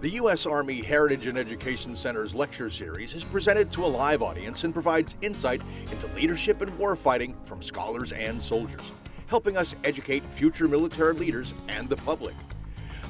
[0.00, 0.46] The U.S.
[0.46, 5.16] Army Heritage and Education Center's lecture series is presented to a live audience and provides
[5.22, 8.92] insight into leadership and warfighting from scholars and soldiers,
[9.26, 12.36] helping us educate future military leaders and the public.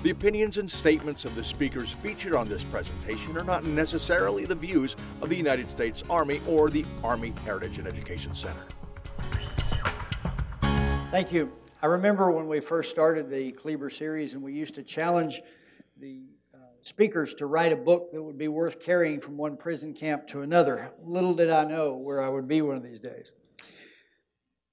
[0.02, 4.54] The opinions and statements of the speakers featured on this presentation are not necessarily the
[4.54, 8.64] views of the United States Army or the Army Heritage and Education Center.
[11.10, 11.52] Thank you.
[11.82, 15.42] I remember when we first started the Kleber series and we used to challenge
[15.98, 16.22] the
[16.88, 20.40] speakers to write a book that would be worth carrying from one prison camp to
[20.40, 20.90] another.
[21.04, 23.32] Little did I know where I would be one of these days.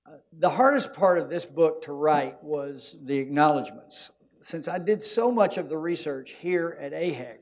[0.07, 4.11] Uh, the hardest part of this book to write was the acknowledgments.
[4.41, 7.37] Since I did so much of the research here at AHEC,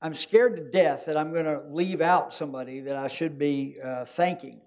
[0.00, 3.78] I'm scared to death that I'm going to leave out somebody that I should be
[3.82, 4.60] uh, thanking.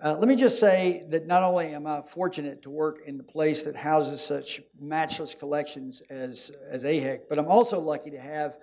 [0.00, 3.24] Uh, let me just say that not only am I fortunate to work in the
[3.24, 8.58] place that houses such matchless collections as, as AHEC, but I'm also lucky to have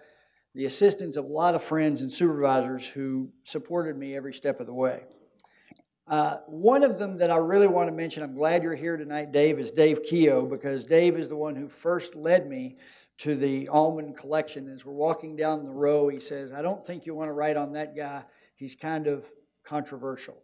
[0.56, 4.66] the assistance of a lot of friends and supervisors who supported me every step of
[4.66, 5.04] the way.
[6.08, 9.34] Uh, one of them that I really want to mention, I'm glad you're here tonight,
[9.34, 12.78] Dave, is Dave Keogh, because Dave is the one who first led me
[13.18, 14.70] to the almond collection.
[14.70, 17.58] As we're walking down the row, he says, I don't think you want to write
[17.58, 18.24] on that guy.
[18.56, 19.26] He's kind of
[19.66, 20.42] controversial.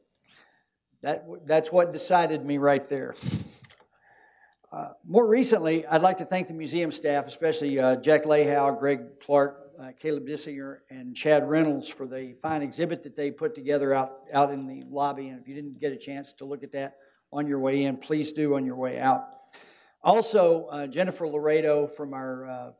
[1.03, 3.15] That, that's what decided me right there.
[4.73, 9.19] Uh, more recently, I'd like to thank the museum staff, especially uh, Jack Lahow, Greg
[9.23, 13.93] Clark, uh, Caleb Dissinger, and Chad Reynolds for the fine exhibit that they put together
[13.93, 15.29] out, out in the lobby.
[15.29, 16.97] And if you didn't get a chance to look at that
[17.33, 19.25] on your way in, please do on your way out.
[20.03, 22.71] Also, uh, Jennifer Laredo from our uh,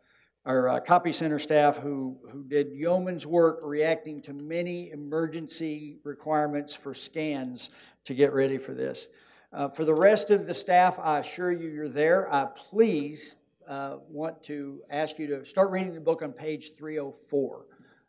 [0.46, 6.74] our uh, copy center staff who, who did yeoman's work reacting to many emergency requirements
[6.74, 7.70] for scans
[8.06, 9.08] to get ready for this.
[9.54, 12.32] Uh, for the rest of the staff, I assure you you're there.
[12.34, 13.36] I please
[13.68, 17.66] uh, want to ask you to start reading the book on page 304.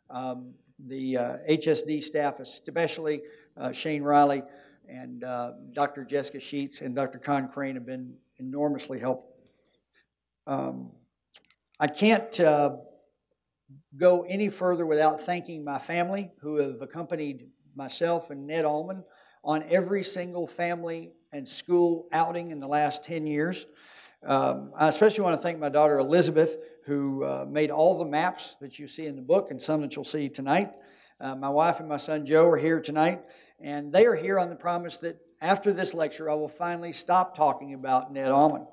[0.09, 0.53] Um,
[0.87, 1.13] the
[1.49, 3.21] HSD uh, staff, especially
[3.57, 4.43] uh, Shane Riley
[4.87, 6.03] and uh, Dr.
[6.03, 7.19] Jessica Sheets and Dr.
[7.19, 9.29] Con Crane, have been enormously helpful.
[10.45, 10.91] Um,
[11.79, 12.77] I can't uh,
[13.95, 19.03] go any further without thanking my family who have accompanied myself and Ned Almond
[19.43, 23.65] on every single family and school outing in the last 10 years.
[24.25, 28.55] Um, I especially want to thank my daughter Elizabeth, who uh, made all the maps
[28.61, 30.71] that you see in the book and some that you'll see tonight.
[31.19, 33.21] Uh, my wife and my son Joe are here tonight,
[33.59, 37.35] and they are here on the promise that after this lecture, I will finally stop
[37.35, 38.67] talking about Ned Almond.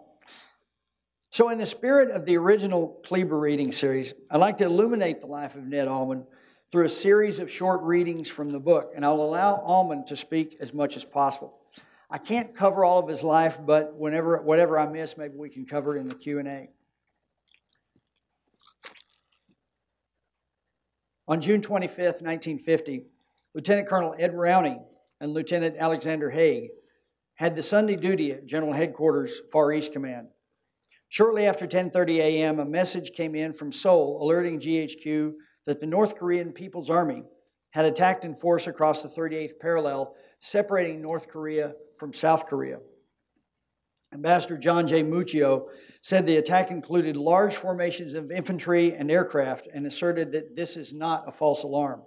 [1.30, 5.26] So, in the spirit of the original Kleber reading series, I'd like to illuminate the
[5.26, 6.24] life of Ned Almond
[6.72, 10.56] through a series of short readings from the book, and I'll allow Almond to speak
[10.60, 11.59] as much as possible.
[12.10, 15.64] I can't cover all of his life, but whenever whatever I miss, maybe we can
[15.64, 16.68] cover it in the Q and A.
[21.28, 23.04] On June 25, 1950,
[23.54, 24.78] Lieutenant Colonel Ed Rowny
[25.20, 26.70] and Lieutenant Alexander Haig
[27.36, 30.26] had the Sunday duty at General Headquarters Far East Command.
[31.08, 35.34] Shortly after 10:30 a.m., a message came in from Seoul alerting GHQ
[35.66, 37.22] that the North Korean People's Army
[37.70, 42.78] had attacked in force across the 38th parallel, separating North Korea from South Korea.
[44.14, 45.04] Ambassador John J.
[45.04, 45.66] Muccio
[46.00, 50.94] said the attack included large formations of infantry and aircraft and asserted that this is
[50.94, 52.02] not a false alarm.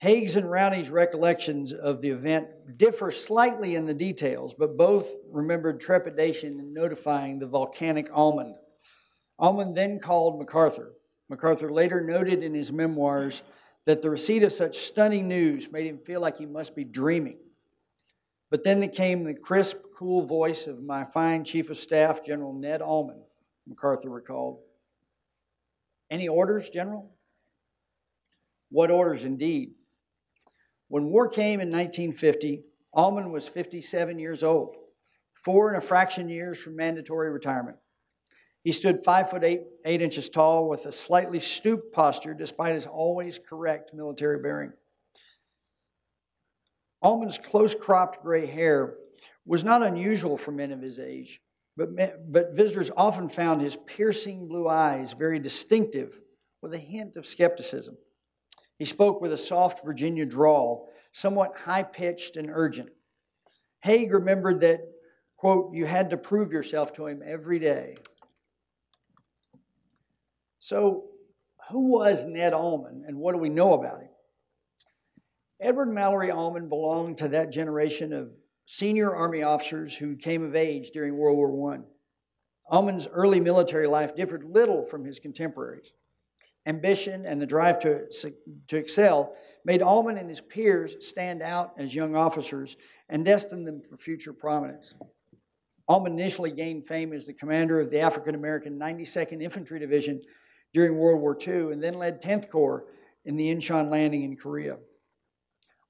[0.00, 5.80] Haig's and Rowny's recollections of the event differ slightly in the details, but both remembered
[5.80, 8.56] trepidation in notifying the volcanic Almond.
[9.38, 10.92] Almond then called MacArthur.
[11.30, 13.42] MacArthur later noted in his memoirs
[13.86, 17.38] that the receipt of such stunning news made him feel like he must be dreaming.
[18.52, 22.52] But then there came the crisp, cool voice of my fine Chief of Staff, General
[22.52, 23.22] Ned Almond,
[23.66, 24.60] MacArthur recalled.
[26.10, 27.10] Any orders, General?
[28.68, 29.70] What orders indeed?
[30.88, 32.62] When war came in 1950,
[32.92, 34.76] Almond was 57 years old,
[35.32, 37.78] four and a fraction years from mandatory retirement.
[38.64, 42.84] He stood five foot eight, eight inches tall with a slightly stooped posture despite his
[42.86, 44.74] always correct military bearing.
[47.02, 48.94] Almond's close cropped gray hair
[49.44, 51.40] was not unusual for men of his age,
[51.76, 51.88] but,
[52.32, 56.20] but visitors often found his piercing blue eyes very distinctive
[56.60, 57.96] with a hint of skepticism.
[58.78, 62.90] He spoke with a soft Virginia drawl, somewhat high pitched and urgent.
[63.80, 64.80] Haig remembered that,
[65.36, 67.96] quote, you had to prove yourself to him every day.
[70.58, 71.06] So,
[71.70, 74.11] who was Ned Almond and what do we know about him?
[75.62, 78.32] Edward Mallory Almond belonged to that generation of
[78.64, 81.78] senior Army officers who came of age during World War I.
[82.68, 85.92] Almond's early military life differed little from his contemporaries.
[86.66, 88.08] ambition, and the drive to,
[88.68, 92.76] to excel made Almond and his peers stand out as young officers
[93.08, 94.94] and destined them for future prominence.
[95.86, 100.22] Almond initially gained fame as the commander of the African American 92nd Infantry Division
[100.72, 102.84] during World War II and then led 10th Corps
[103.24, 104.78] in the Incheon landing in Korea.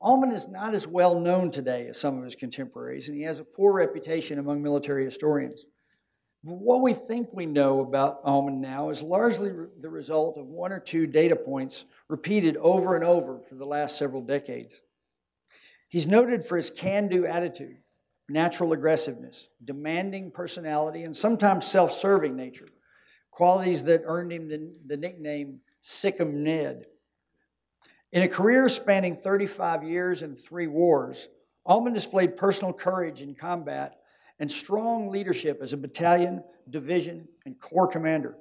[0.03, 3.39] Almond is not as well known today as some of his contemporaries, and he has
[3.39, 5.65] a poor reputation among military historians.
[6.43, 10.73] But what we think we know about Almond now is largely the result of one
[10.73, 14.81] or two data points repeated over and over for the last several decades.
[15.89, 17.77] He's noted for his can do attitude,
[18.29, 22.69] natural aggressiveness, demanding personality, and sometimes self serving nature,
[23.31, 26.87] qualities that earned him the, the nickname Sickum Ned.
[28.13, 31.29] In a career spanning 35 years and three wars,
[31.65, 34.01] Almond displayed personal courage in combat
[34.39, 38.37] and strong leadership as a battalion, division, and corps commander.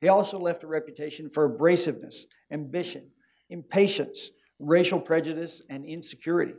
[0.00, 3.10] He also left a reputation for abrasiveness, ambition,
[3.50, 4.30] impatience,
[4.60, 6.54] racial prejudice, and insecurity.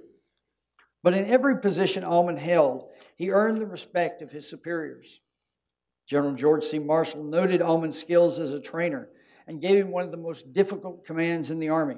[1.03, 5.21] But in every position Almond held, he earned the respect of his superiors.
[6.05, 6.79] General George C.
[6.79, 9.07] Marshall noted Almond's skills as a trainer
[9.47, 11.97] and gave him one of the most difficult commands in the Army.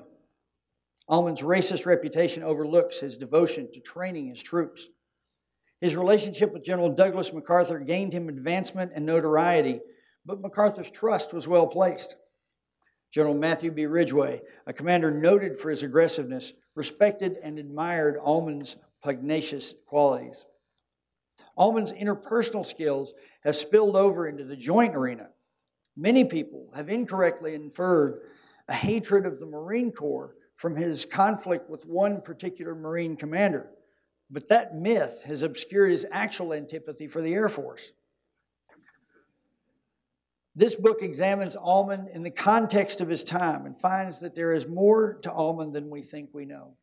[1.10, 4.90] Almond's racist reputation overlooks his devotion to training his troops.
[5.80, 9.80] His relationship with General Douglas MacArthur gained him advancement and notoriety,
[10.26, 12.16] but MacArthur's trust was well placed.
[13.12, 13.86] General Matthew B.
[13.86, 20.46] Ridgway, a commander noted for his aggressiveness, respected and admired Almond's pugnacious qualities.
[21.56, 23.14] Almond's interpersonal skills
[23.44, 25.30] have spilled over into the joint arena.
[25.96, 28.20] Many people have incorrectly inferred
[28.68, 33.70] a hatred of the Marine Corps from his conflict with one particular Marine commander.
[34.30, 37.92] But that myth has obscured his actual antipathy for the Air Force.
[40.56, 44.68] This book examines Almond in the context of his time and finds that there is
[44.68, 46.74] more to Almond than we think we know.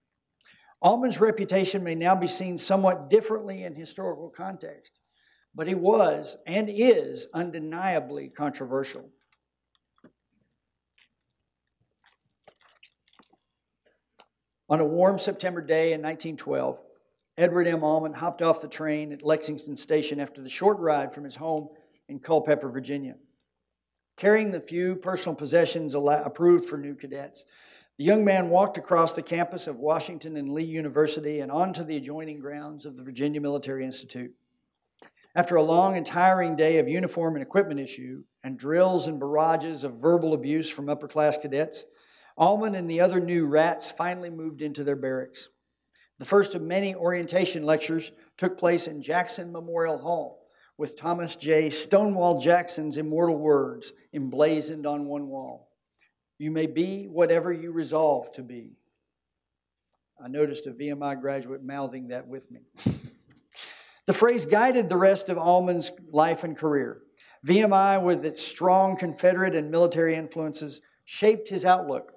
[0.80, 5.00] Almond's reputation may now be seen somewhat differently in historical context,
[5.54, 9.10] but he was and is undeniably controversial.
[14.74, 16.80] On a warm September day in 1912,
[17.38, 17.84] Edward M.
[17.84, 21.68] Almond hopped off the train at Lexington Station after the short ride from his home
[22.08, 23.14] in Culpeper, Virginia.
[24.16, 27.44] Carrying the few personal possessions approved for new cadets,
[27.98, 31.96] the young man walked across the campus of Washington and Lee University and onto the
[31.96, 34.34] adjoining grounds of the Virginia Military Institute.
[35.36, 39.84] After a long and tiring day of uniform and equipment issue and drills and barrages
[39.84, 41.84] of verbal abuse from upper class cadets,
[42.36, 45.48] Almond and the other new rats finally moved into their barracks.
[46.18, 50.46] The first of many orientation lectures took place in Jackson Memorial Hall
[50.76, 51.70] with Thomas J.
[51.70, 55.68] Stonewall Jackson's immortal words emblazoned on one wall
[56.38, 58.72] You may be whatever you resolve to be.
[60.22, 62.60] I noticed a VMI graduate mouthing that with me.
[64.06, 67.00] the phrase guided the rest of Almond's life and career.
[67.46, 72.13] VMI, with its strong Confederate and military influences, shaped his outlook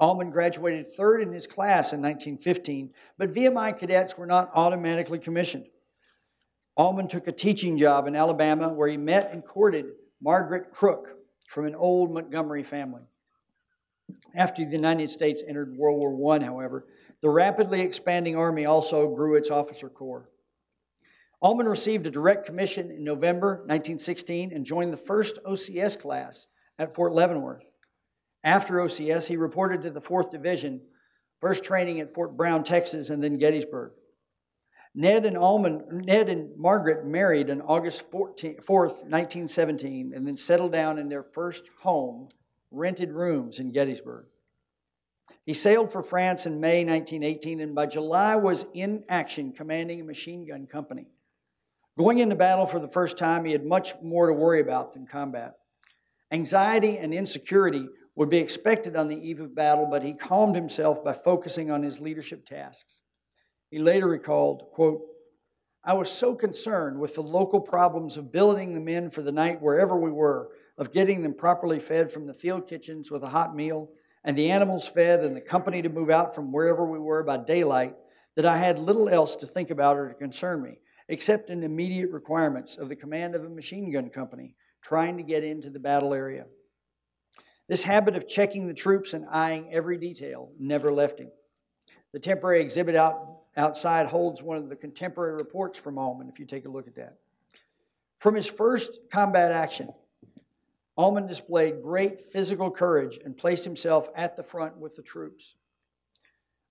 [0.00, 5.66] Almond graduated third in his class in 1915, but VMI cadets were not automatically commissioned.
[6.76, 9.92] Almond took a teaching job in Alabama where he met and courted
[10.22, 11.18] Margaret Crook
[11.48, 13.02] from an old Montgomery family.
[14.34, 16.86] After the United States entered World War I, however,
[17.20, 20.30] the rapidly expanding Army also grew its officer corps.
[21.42, 26.46] Almond received a direct commission in November 1916 and joined the first OCS class
[26.78, 27.69] at Fort Leavenworth.
[28.42, 30.80] After OCS, he reported to the 4th Division,
[31.40, 33.92] first training at Fort Brown, Texas, and then Gettysburg.
[34.94, 35.36] Ned and,
[36.06, 41.22] Ned and Margaret married on August 14, 4th, 1917, and then settled down in their
[41.22, 42.28] first home,
[42.70, 44.26] rented rooms in Gettysburg.
[45.44, 50.04] He sailed for France in May 1918 and by July was in action commanding a
[50.04, 51.06] machine gun company.
[51.96, 55.06] Going into battle for the first time, he had much more to worry about than
[55.06, 55.54] combat.
[56.32, 57.88] Anxiety and insecurity
[58.20, 61.82] would be expected on the eve of battle, but he calmed himself by focusing on
[61.82, 63.00] his leadership tasks.
[63.70, 65.00] He later recalled, quote,
[65.82, 69.62] I was so concerned with the local problems of billeting the men for the night
[69.62, 73.56] wherever we were, of getting them properly fed from the field kitchens with a hot
[73.56, 73.88] meal,
[74.22, 77.38] and the animals fed and the company to move out from wherever we were by
[77.38, 77.96] daylight,
[78.36, 80.76] that I had little else to think about or to concern me,
[81.08, 85.42] except in immediate requirements of the command of a machine gun company trying to get
[85.42, 86.44] into the battle area.
[87.70, 91.30] This habit of checking the troops and eyeing every detail never left him.
[92.12, 96.46] The temporary exhibit out, outside holds one of the contemporary reports from Almond, if you
[96.46, 97.18] take a look at that.
[98.18, 99.90] From his first combat action,
[100.96, 105.54] Almond displayed great physical courage and placed himself at the front with the troops.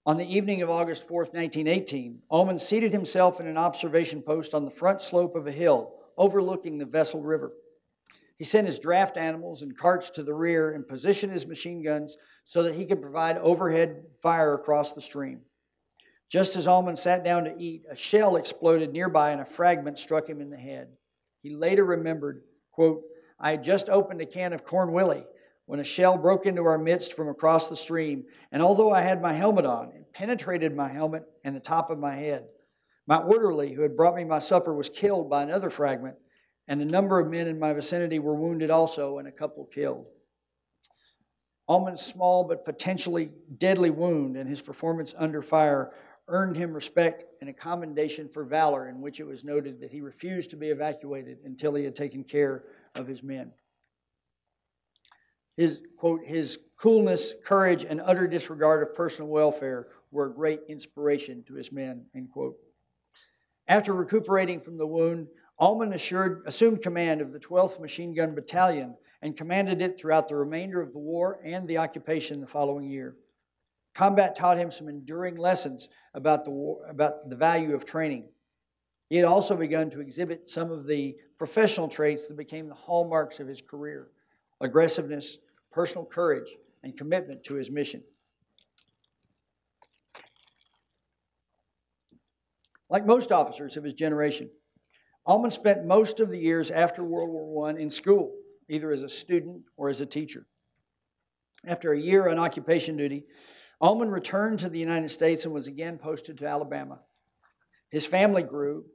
[0.05, 4.65] On the evening of August 4, 1918, Almond seated himself in an observation post on
[4.65, 7.53] the front slope of a hill overlooking the Vesle River.
[8.39, 12.15] He sent his draft animals and carts to the rear and positioned his machine guns
[12.45, 15.41] so that he could provide overhead fire across the stream.
[16.31, 20.27] Just as Almond sat down to eat, a shell exploded nearby and a fragment struck
[20.27, 20.87] him in the head.
[21.41, 23.01] He later remembered, quote,
[23.37, 25.25] I had just opened a can of Corn Willie
[25.65, 29.21] when a shell broke into our midst from across the stream, and although I had
[29.21, 32.45] my helmet on, it penetrated my helmet and the top of my head.
[33.05, 36.15] My orderly, who had brought me my supper, was killed by another fragment,
[36.69, 40.05] and a number of men in my vicinity were wounded also, and a couple killed.
[41.67, 45.91] Almond's small but potentially deadly wound and his performance under fire
[46.27, 49.99] earned him respect and a commendation for valor, in which it was noted that he
[49.99, 53.51] refused to be evacuated until he had taken care of his men.
[55.57, 61.43] His, quote, his coolness, courage, and utter disregard of personal welfare were a great inspiration
[61.47, 62.57] to his men, end quote.
[63.67, 65.27] After recuperating from the wound,
[65.59, 70.35] Almond assured, assumed command of the 12th Machine Gun Battalion and commanded it throughout the
[70.35, 73.17] remainder of the war and the occupation the following year.
[73.93, 78.29] Combat taught him some enduring lessons about the, war, about the value of training.
[79.09, 83.39] He had also begun to exhibit some of the professional traits that became the hallmarks
[83.39, 84.09] of his career
[84.61, 85.37] aggressiveness,
[85.71, 88.03] personal courage, and commitment to his mission.
[92.89, 94.49] Like most officers of his generation,
[95.29, 98.33] Almond spent most of the years after World War I in school,
[98.67, 100.47] either as a student or as a teacher.
[101.63, 103.25] After a year on occupation duty,
[103.79, 107.01] Almond returned to the United States and was again posted to Alabama.
[107.91, 108.85] His family grew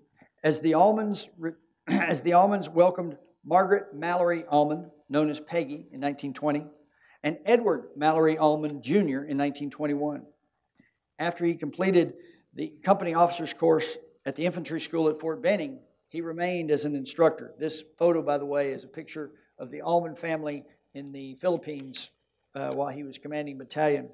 [0.43, 1.31] as the Almonds,
[1.87, 6.67] as the Almonds welcomed Margaret Mallory Almond, known as Peggy, in 1920,
[7.23, 9.23] and Edward Mallory Almond Jr.
[9.23, 10.27] in 1921.
[11.17, 12.15] After he completed
[12.55, 15.79] the company officer's course at the infantry school at Fort Benning,
[16.15, 17.53] he remained as an instructor.
[17.59, 22.11] This photo, by the way, is a picture of the Almond family in the Philippines
[22.55, 24.09] uh, while he was commanding battalion.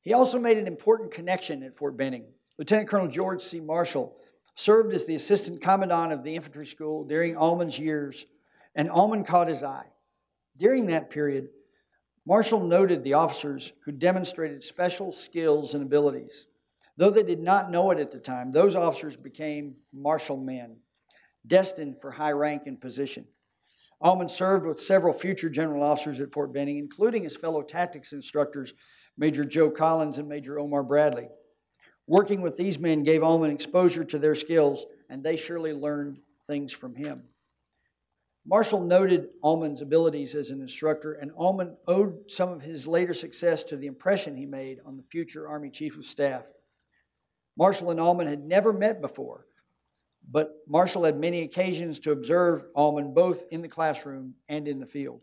[0.00, 2.24] He also made an important connection at Fort Benning.
[2.56, 3.60] Lieutenant Colonel George C.
[3.60, 4.16] Marshall
[4.54, 8.24] served as the assistant commandant of the infantry school during Almond's years,
[8.74, 9.88] and Almond caught his eye.
[10.56, 11.50] During that period,
[12.24, 16.46] Marshall noted the officers who demonstrated special skills and abilities.
[16.96, 20.76] Though they did not know it at the time, those officers became Marshall men,
[21.46, 23.26] destined for high rank and position.
[24.00, 28.74] Almond served with several future general officers at Fort Benning, including his fellow tactics instructors,
[29.16, 31.28] Major Joe Collins and Major Omar Bradley.
[32.06, 36.72] Working with these men gave Almond exposure to their skills, and they surely learned things
[36.72, 37.24] from him.
[38.46, 43.64] Marshall noted Almond's abilities as an instructor, and Almond owed some of his later success
[43.64, 46.44] to the impression he made on the future Army Chief of Staff.
[47.56, 49.46] Marshall and Almond had never met before,
[50.28, 54.86] but Marshall had many occasions to observe Almond both in the classroom and in the
[54.86, 55.20] field.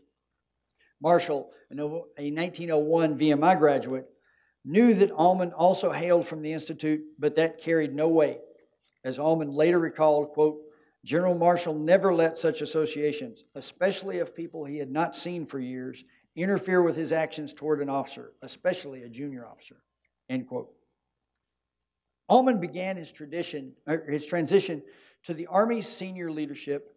[1.00, 4.06] Marshall, a 1901 VMI graduate,
[4.64, 8.38] knew that Almond also hailed from the Institute, but that carried no weight.
[9.04, 10.58] As Almond later recalled, quote,
[11.04, 16.04] General Marshall never let such associations, especially of people he had not seen for years,
[16.36, 19.82] interfere with his actions toward an officer, especially a junior officer.
[20.28, 20.70] End quote.
[22.32, 23.74] Almond began his tradition,
[24.08, 24.82] his transition
[25.24, 26.96] to the Army's senior leadership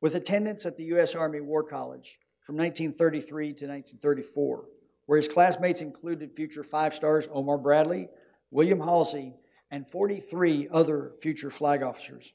[0.00, 1.14] with attendance at the U.S.
[1.14, 4.64] Army War College from 1933 to 1934,
[5.06, 8.08] where his classmates included future five stars Omar Bradley,
[8.50, 9.36] William Halsey,
[9.70, 12.32] and 43 other future flag officers.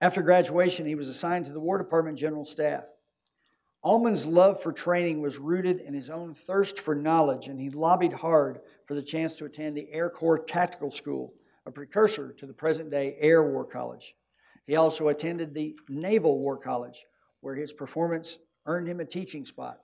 [0.00, 2.84] After graduation, he was assigned to the War Department General Staff.
[3.84, 8.14] Almond's love for training was rooted in his own thirst for knowledge, and he lobbied
[8.14, 11.34] hard for the chance to attend the Air Corps Tactical School,
[11.66, 14.14] a precursor to the present day Air War College.
[14.66, 17.04] He also attended the Naval War College,
[17.40, 19.78] where his performance earned him a teaching spot.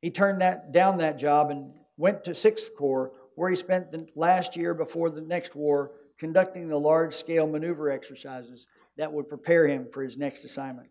[0.00, 4.06] He turned that, down that job and went to Sixth Corps, where he spent the
[4.14, 9.66] last year before the next war conducting the large scale maneuver exercises that would prepare
[9.66, 10.88] him for his next assignment.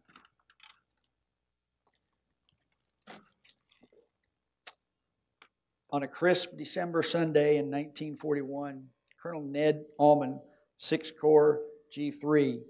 [5.90, 8.88] On a crisp December Sunday in 1941,
[9.28, 10.40] Colonel Ned Almond,
[10.80, 11.60] 6th Corps
[11.94, 12.62] G3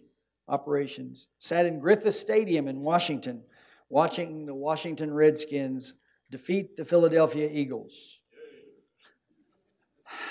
[0.48, 3.44] operations, sat in Griffith Stadium in Washington
[3.90, 5.94] watching the Washington Redskins
[6.32, 8.22] defeat the Philadelphia Eagles.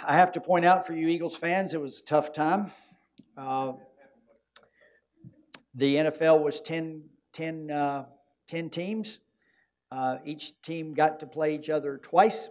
[0.05, 2.73] I have to point out for you Eagles fans, it was a tough time.
[3.39, 3.75] Uh,
[5.77, 7.05] the NFL was 10,
[7.35, 8.07] 10 uh,
[8.49, 9.21] 10 teams.
[9.93, 12.51] Uh, each team got to play each other twice.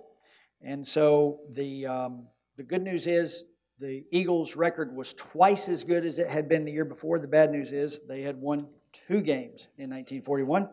[0.61, 3.43] And so the, um, the good news is
[3.79, 7.19] the Eagles' record was twice as good as it had been the year before.
[7.19, 10.69] The bad news is they had won two games in 1941.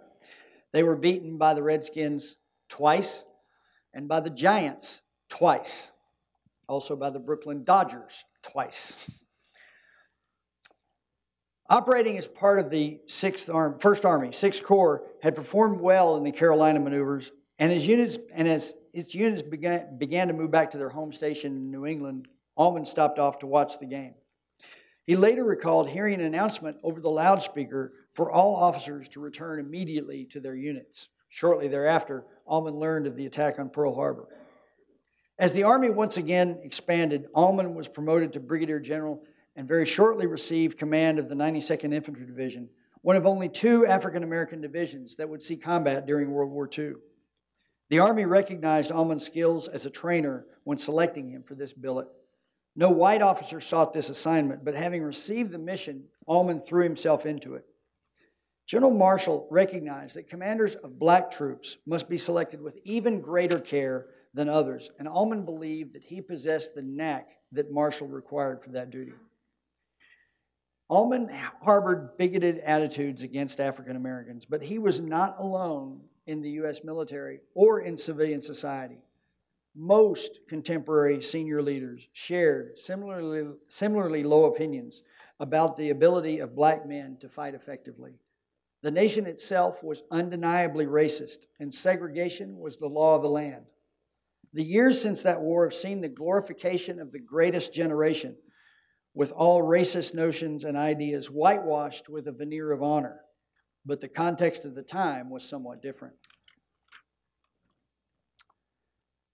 [0.72, 2.36] They were beaten by the Redskins
[2.68, 3.24] twice
[3.92, 5.90] and by the Giants twice,
[6.68, 8.92] also by the Brooklyn Dodgers twice.
[11.68, 16.24] Operating as part of the Sixth Army, First Army, Sixth Corps had performed well in
[16.24, 20.70] the Carolina maneuvers, and as units and as its units began, began to move back
[20.72, 24.14] to their home station in New England, Almond stopped off to watch the game.
[25.04, 30.24] He later recalled hearing an announcement over the loudspeaker for all officers to return immediately
[30.26, 31.08] to their units.
[31.28, 34.28] Shortly thereafter, Almond learned of the attack on Pearl Harbor.
[35.38, 39.22] As the Army once again expanded, Almond was promoted to Brigadier General
[39.56, 42.68] and very shortly received command of the 92nd Infantry Division,
[43.00, 46.92] one of only two African American divisions that would see combat during World War II.
[47.88, 52.08] The Army recognized Almond's skills as a trainer when selecting him for this billet.
[52.74, 57.54] No white officer sought this assignment, but having received the mission, Almond threw himself into
[57.54, 57.64] it.
[58.66, 64.06] General Marshall recognized that commanders of black troops must be selected with even greater care
[64.32, 68.90] than others, and Almond believed that he possessed the knack that Marshall required for that
[68.90, 69.12] duty.
[70.88, 71.30] Almond
[71.62, 76.84] harbored bigoted attitudes against African Americans, but he was not alone in the U.S.
[76.84, 78.98] military or in civilian society.
[79.74, 85.02] Most contemporary senior leaders shared similarly, similarly low opinions
[85.40, 88.12] about the ability of black men to fight effectively.
[88.82, 93.64] The nation itself was undeniably racist, and segregation was the law of the land.
[94.52, 98.36] The years since that war have seen the glorification of the greatest generation
[99.14, 103.20] with all racist notions and ideas whitewashed with a veneer of honor.
[103.86, 106.14] But the context of the time was somewhat different.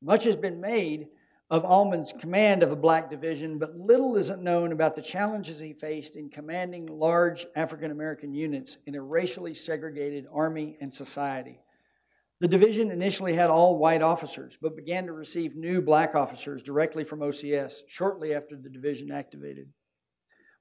[0.01, 1.09] Much has been made
[1.51, 5.73] of Almond's command of a black division, but little isn't known about the challenges he
[5.73, 11.61] faced in commanding large African American units in a racially segregated army and society.
[12.41, 17.03] The division initially had all white officers, but began to receive new black officers directly
[17.03, 19.71] from OCS shortly after the division activated.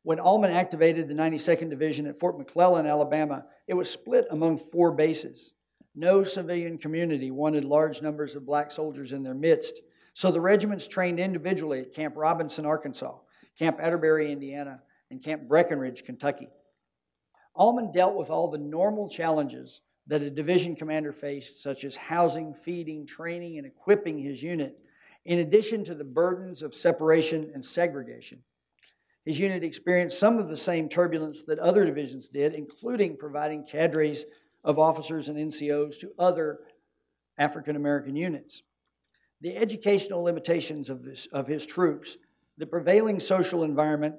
[0.01, 4.93] When Almond activated the 92nd Division at Fort McClellan, Alabama, it was split among four
[4.93, 5.51] bases.
[5.99, 9.81] No civilian community wanted large numbers of black soldiers in their midst,
[10.13, 13.17] so the regiments trained individually at Camp Robinson, Arkansas,
[13.57, 14.79] Camp Atterbury, Indiana,
[15.09, 16.49] and Camp Breckinridge, Kentucky.
[17.55, 22.53] Almond dealt with all the normal challenges that a division commander faced, such as housing,
[22.53, 24.77] feeding, training, and equipping his unit,
[25.25, 28.43] in addition to the burdens of separation and segregation.
[29.25, 34.25] His unit experienced some of the same turbulence that other divisions did, including providing cadres
[34.67, 36.59] of officers and NCOs to other
[37.37, 38.63] African American units.
[39.39, 42.17] The educational limitations of, this, of his troops,
[42.57, 44.15] the prevailing social environment,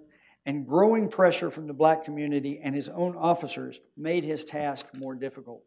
[0.46, 5.14] and growing pressure from the black community and his own officers made his task more
[5.14, 5.62] difficult.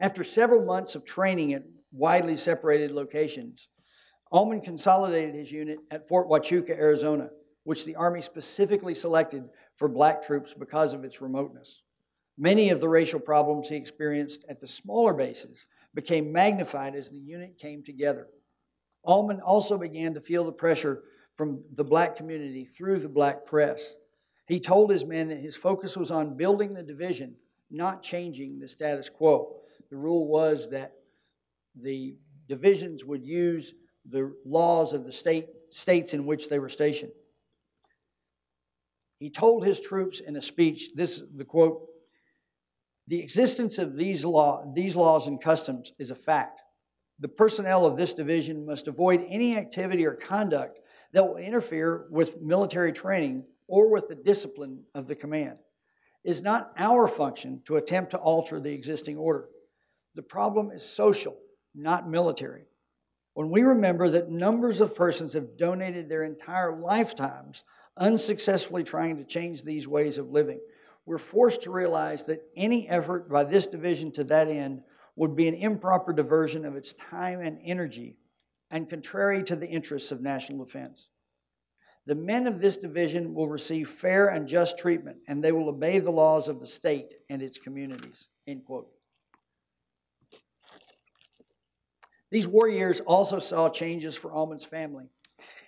[0.00, 3.68] After several months of training at widely separated locations,
[4.32, 7.28] Almond consolidated his unit at Fort Huachuca, Arizona,
[7.64, 11.82] which the Army specifically selected for black troops because of its remoteness.
[12.38, 17.18] Many of the racial problems he experienced at the smaller bases became magnified as the
[17.18, 18.28] unit came together.
[19.04, 21.02] Almond also began to feel the pressure
[21.34, 23.94] from the black community through the black press.
[24.46, 27.36] He told his men that his focus was on building the division,
[27.70, 29.56] not changing the status quo
[29.90, 30.92] the rule was that
[31.74, 32.16] the
[32.48, 33.74] divisions would use
[34.08, 37.12] the laws of the state, states in which they were stationed.
[39.18, 41.86] He told his troops in a speech, this the quote,
[43.08, 46.60] the existence of these, law, these laws and customs is a fact.
[47.20, 50.80] The personnel of this division must avoid any activity or conduct
[51.12, 55.58] that will interfere with military training or with the discipline of the command.
[56.24, 59.48] It is not our function to attempt to alter the existing order.
[60.14, 61.38] The problem is social,
[61.74, 62.64] not military.
[63.34, 67.62] When we remember that numbers of persons have donated their entire lifetimes
[67.96, 70.60] unsuccessfully trying to change these ways of living,
[71.06, 74.82] we're forced to realize that any effort by this division to that end
[75.14, 78.16] would be an improper diversion of its time and energy
[78.70, 81.08] and contrary to the interests of national defense.
[82.06, 85.98] The men of this division will receive fair and just treatment, and they will obey
[86.00, 88.28] the laws of the state and its communities.
[88.46, 88.88] End quote.
[92.30, 95.08] These war years also saw changes for Almond's family.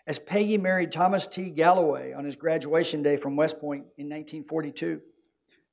[0.07, 1.51] As Peggy married Thomas T.
[1.51, 5.01] Galloway on his graduation day from West Point in 1942,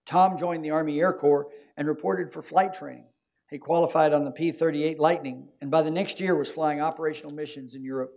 [0.06, 3.06] Tom joined the Army Air Corps and reported for flight training.
[3.50, 7.34] He qualified on the P 38 Lightning and by the next year was flying operational
[7.34, 8.12] missions in Europe.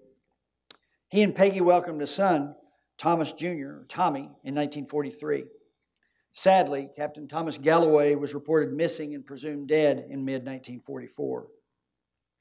[1.08, 2.54] He and Peggy welcomed a son,
[2.98, 5.44] Thomas Jr., Tommy, in 1943.
[6.32, 11.46] Sadly, Captain Thomas Galloway was reported missing and presumed dead in mid 1944.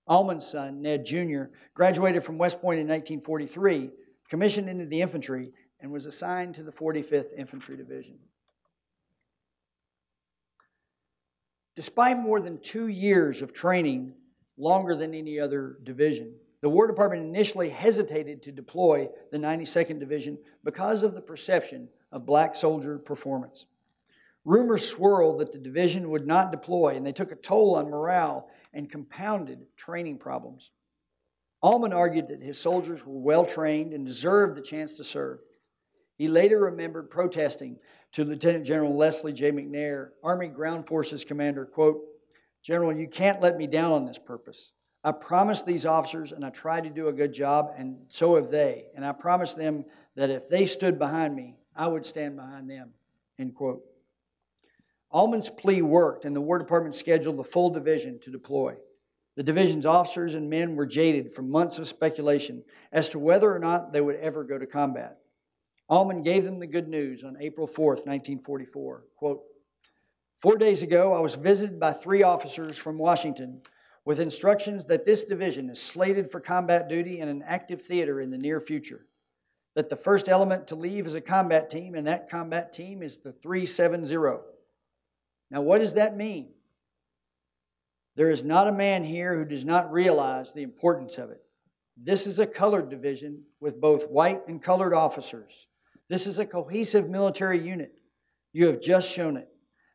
[0.08, 3.92] Almond's son, Ned Jr., graduated from West Point in 1943,
[4.30, 8.18] commissioned into the infantry, and was assigned to the 45th Infantry Division.
[11.78, 14.16] Despite more than two years of training,
[14.58, 20.40] longer than any other division, the War Department initially hesitated to deploy the 92nd Division
[20.63, 23.68] because of the perception of black soldier performance.
[24.44, 28.50] Rumors swirled that the division would not deploy, and they took a toll on morale
[28.74, 30.72] and compounded training problems.
[31.62, 35.42] Almond argued that his soldiers were well trained and deserved the chance to serve.
[36.18, 37.78] He later remembered protesting
[38.13, 39.52] to Lieutenant General Leslie J.
[39.52, 42.02] McNair, Army Ground Forces commander, quote,
[42.63, 44.72] General, you can't let me down on this purpose.
[45.04, 48.50] I promised these officers and I tried to do a good job, and so have
[48.50, 48.88] they.
[48.96, 52.89] And I promised them that if they stood behind me, I would stand behind them.
[53.39, 53.84] End quote.
[55.12, 58.76] Almond's plea worked, and the War Department scheduled the full division to deploy.
[59.38, 63.60] The division's officers and men were jaded from months of speculation as to whether or
[63.60, 65.20] not they would ever go to combat.
[65.89, 69.06] Almond gave them the good news on April 4th, 1944.
[69.15, 69.41] Quote,
[70.39, 73.62] Four days ago, I was visited by three officers from Washington
[74.06, 78.30] with instructions that this division is slated for combat duty in an active theater in
[78.30, 79.06] the near future.
[79.76, 83.17] That the first element to leave is a combat team, and that combat team is
[83.17, 84.15] the 370.
[85.50, 86.50] Now, what does that mean?
[88.15, 91.41] There is not a man here who does not realize the importance of it.
[91.95, 95.67] This is a colored division with both white and colored officers.
[96.10, 97.93] This is a cohesive military unit.
[98.54, 99.50] You have just shown it.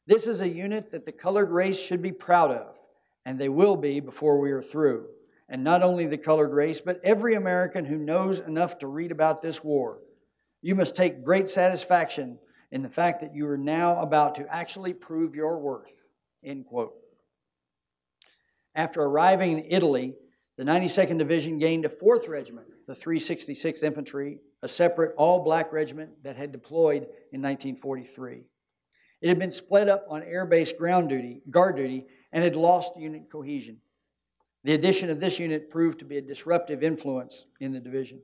[0.07, 2.77] This is a unit that the colored race should be proud of,
[3.25, 5.07] and they will be before we are through.
[5.49, 9.43] And not only the colored race, but every American who knows enough to read about
[9.43, 9.99] this war.
[10.61, 12.39] You must take great satisfaction
[12.71, 16.05] in the fact that you are now about to actually prove your worth.
[16.43, 16.95] End quote.
[18.75, 20.15] After arriving in Italy,
[20.57, 26.11] the 92nd Division gained a 4th Regiment, the 366th Infantry, a separate all black regiment
[26.23, 28.45] that had deployed in 1943.
[29.21, 32.97] It had been split up on air base ground duty, guard duty, and had lost
[32.97, 33.79] unit cohesion.
[34.65, 38.21] The addition of this unit proved to be a disruptive influence in the division.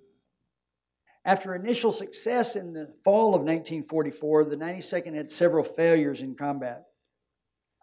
[1.24, 6.87] After initial success in the fall of 1944, the 92nd had several failures in combat.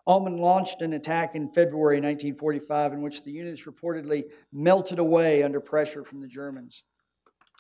[0.08, 5.60] Almond launched an attack in February 1945 in which the units reportedly melted away under
[5.60, 6.84] pressure from the Germans.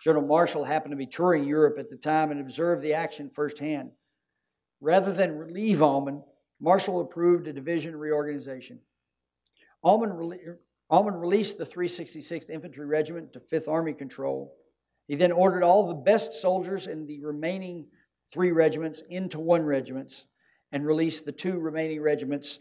[0.03, 3.91] General Marshall happened to be touring Europe at the time and observed the action firsthand.
[4.79, 6.21] Rather than relieve Almond,
[6.59, 8.79] Marshall approved a division reorganization.
[9.83, 14.55] Almond, rele- er, Almond released the 366th Infantry Regiment to 5th Army control
[15.07, 17.87] he then ordered all the best soldiers in the remaining
[18.31, 20.25] three regiments into one regiment
[20.75, 22.59] and released the two remaining regiments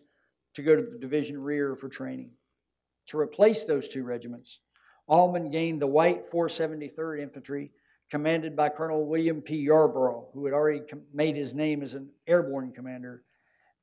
[0.54, 2.30] to go to the division rear for training.
[3.08, 4.60] To replace those two regiments,
[5.08, 7.72] Almond gained the White 473rd Infantry,
[8.08, 9.56] commanded by Colonel William P.
[9.56, 13.24] Yarborough, who had already made his name as an airborne commander,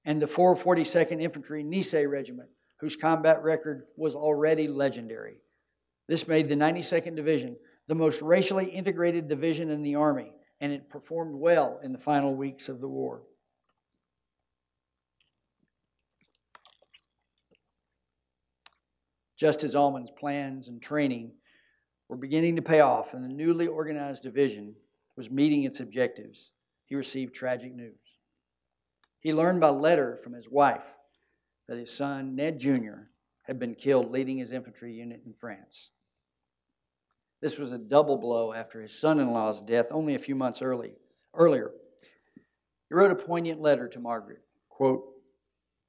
[0.05, 2.47] and the 442nd Infantry Nisei Regiment,
[2.79, 5.41] whose combat record was already legendary.
[6.07, 10.89] This made the 92nd Division the most racially integrated division in the Army, and it
[10.89, 13.23] performed well in the final weeks of the war.
[19.41, 21.31] Just as Almond's plans and training
[22.07, 24.75] were beginning to pay off and the newly organized division
[25.17, 26.51] was meeting its objectives,
[26.85, 28.19] he received tragic news.
[29.19, 30.85] He learned by letter from his wife
[31.67, 33.07] that his son, Ned Jr.,
[33.41, 35.89] had been killed leading his infantry unit in France.
[37.41, 40.61] This was a double blow after his son in law's death only a few months
[40.61, 40.93] early,
[41.33, 41.71] earlier.
[42.89, 44.43] He wrote a poignant letter to Margaret.
[44.69, 45.03] Quote,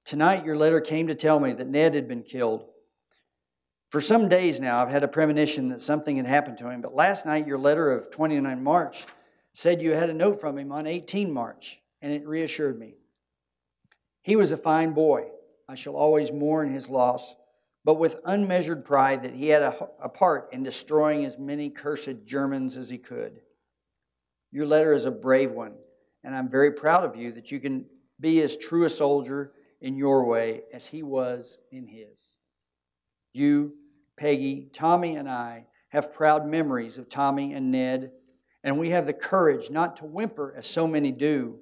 [0.07, 2.71] Tonight your letter came to tell me that Ned had been killed.
[3.93, 6.95] For some days now, I've had a premonition that something had happened to him, but
[6.95, 9.05] last night your letter of 29 March
[9.53, 12.95] said you had a note from him on 18 March, and it reassured me.
[14.23, 15.29] He was a fine boy.
[15.69, 17.35] I shall always mourn his loss
[17.85, 22.25] but with unmeasured pride that he had a, a, part in destroying as many cursed
[22.25, 23.41] Germans as he could.
[24.53, 25.75] Your letter is a brave one,
[26.23, 27.85] and I'm very proud of you that you can
[28.21, 32.35] be as true a soldier in your way as he was in his.
[33.33, 33.75] You,
[34.17, 38.13] Peggy, Tommy, and I have proud memories of Tommy and Ned,
[38.65, 41.59] and we have the courage not to whimper as so many do.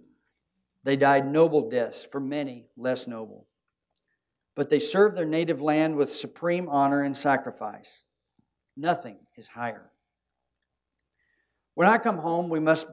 [0.84, 3.46] They died noble deaths for many less noble.
[4.60, 8.04] but they served their native land with supreme honor and sacrifice.
[8.76, 9.90] Nothing is higher.
[11.74, 12.86] When I come home, we must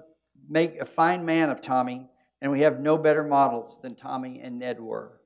[0.47, 2.07] make a fine man of Tommy,
[2.41, 5.16] and we have no better models than Tommy and Ned were.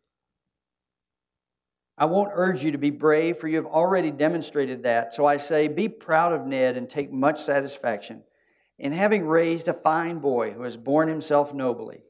[2.01, 5.13] I won't urge you to be brave, for you have already demonstrated that.
[5.13, 8.23] So I say, be proud of Ned and take much satisfaction
[8.79, 12.01] in having raised a fine boy who has borne himself nobly.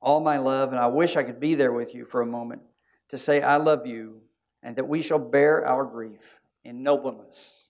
[0.00, 2.62] All my love, and I wish I could be there with you for a moment
[3.10, 4.22] to say, I love you,
[4.60, 7.68] and that we shall bear our grief in nobleness.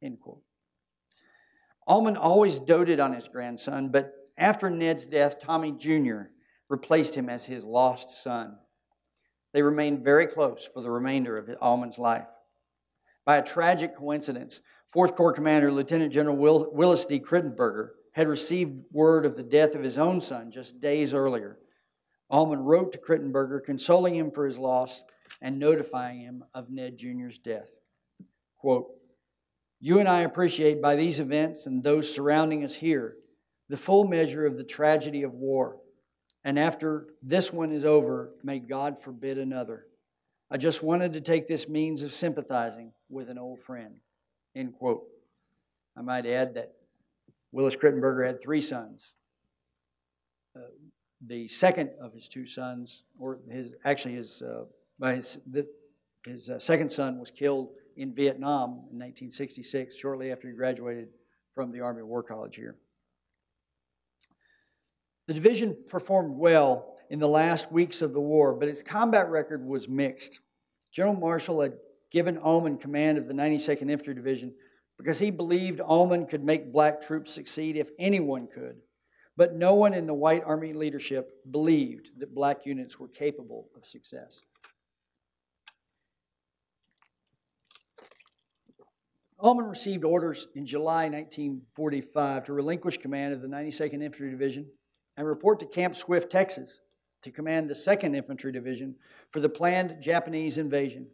[0.00, 0.42] End quote.
[1.88, 6.26] Almond always doted on his grandson, but after Ned's death, Tommy Jr.
[6.68, 8.58] replaced him as his lost son.
[9.54, 12.26] They remained very close for the remainder of Almond's life.
[13.24, 14.60] By a tragic coincidence,
[14.92, 17.20] 4th Corps Commander Lieutenant General Willis D.
[17.20, 21.58] Crittenberger had received word of the death of his own son just days earlier.
[22.28, 25.04] Almond wrote to Crittenberger, consoling him for his loss
[25.40, 27.70] and notifying him of Ned Jr.'s death.
[28.58, 28.88] Quote,
[29.80, 33.16] You and I appreciate by these events and those surrounding us here
[33.68, 35.78] the full measure of the tragedy of war.
[36.44, 39.86] And after this one is over, may God forbid another.
[40.50, 43.96] I just wanted to take this means of sympathizing with an old friend.
[44.54, 45.04] End quote.
[45.96, 46.74] I might add that
[47.50, 49.14] Willis Crittenberger had three sons.
[50.54, 50.60] Uh,
[51.26, 54.64] the second of his two sons, or his actually his uh,
[55.10, 55.66] his, the,
[56.26, 61.08] his uh, second son was killed in Vietnam in 1966, shortly after he graduated
[61.54, 62.76] from the Army War College here.
[65.26, 69.64] The division performed well in the last weeks of the war, but its combat record
[69.64, 70.40] was mixed.
[70.92, 71.74] General Marshall had
[72.10, 74.54] given Almond command of the 92nd Infantry Division
[74.98, 78.76] because he believed Almond could make black troops succeed if anyone could.
[79.36, 83.84] But no one in the white army leadership believed that black units were capable of
[83.84, 84.42] success.
[89.40, 94.66] Almond received orders in July 1945 to relinquish command of the 92nd Infantry Division
[95.16, 96.80] and report to Camp Swift, Texas,
[97.22, 98.96] to command the 2nd Infantry Division
[99.30, 101.06] for the planned Japanese invasion.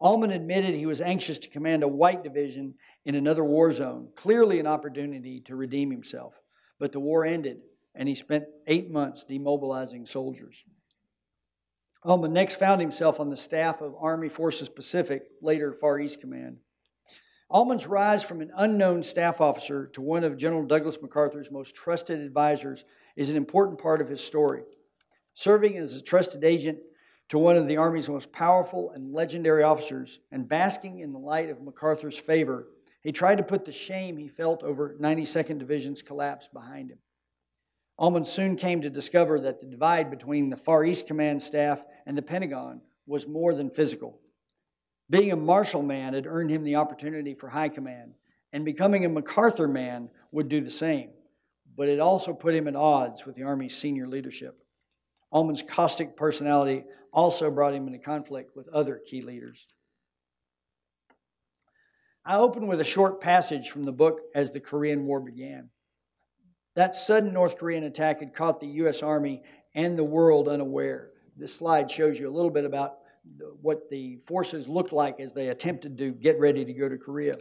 [0.00, 4.60] Almond admitted he was anxious to command a white division in another war zone, clearly
[4.60, 6.34] an opportunity to redeem himself.
[6.78, 7.58] But the war ended,
[7.94, 10.64] and he spent eight months demobilizing soldiers.
[12.04, 16.58] Almond next found himself on the staff of Army Forces Pacific, later Far East Command.
[17.50, 22.20] Almond's rise from an unknown staff officer to one of General Douglas MacArthur's most trusted
[22.20, 22.84] advisors
[23.18, 24.62] is an important part of his story.
[25.32, 26.78] Serving as a trusted agent
[27.28, 31.50] to one of the Army's most powerful and legendary officers and basking in the light
[31.50, 32.68] of MacArthur's favor,
[33.02, 36.98] he tried to put the shame he felt over 92nd Division's collapse behind him.
[37.98, 42.16] Almond soon came to discover that the divide between the Far East Command staff and
[42.16, 44.20] the Pentagon was more than physical.
[45.10, 48.14] Being a Marshall man had earned him the opportunity for high command,
[48.52, 51.10] and becoming a MacArthur man would do the same.
[51.78, 54.58] But it also put him at odds with the Army's senior leadership.
[55.30, 59.64] Almond's caustic personality also brought him into conflict with other key leaders.
[62.24, 65.70] I open with a short passage from the book as the Korean War began.
[66.74, 69.02] That sudden North Korean attack had caught the U.S.
[69.02, 71.10] Army and the world unaware.
[71.36, 72.96] This slide shows you a little bit about
[73.62, 77.36] what the forces looked like as they attempted to get ready to go to Korea.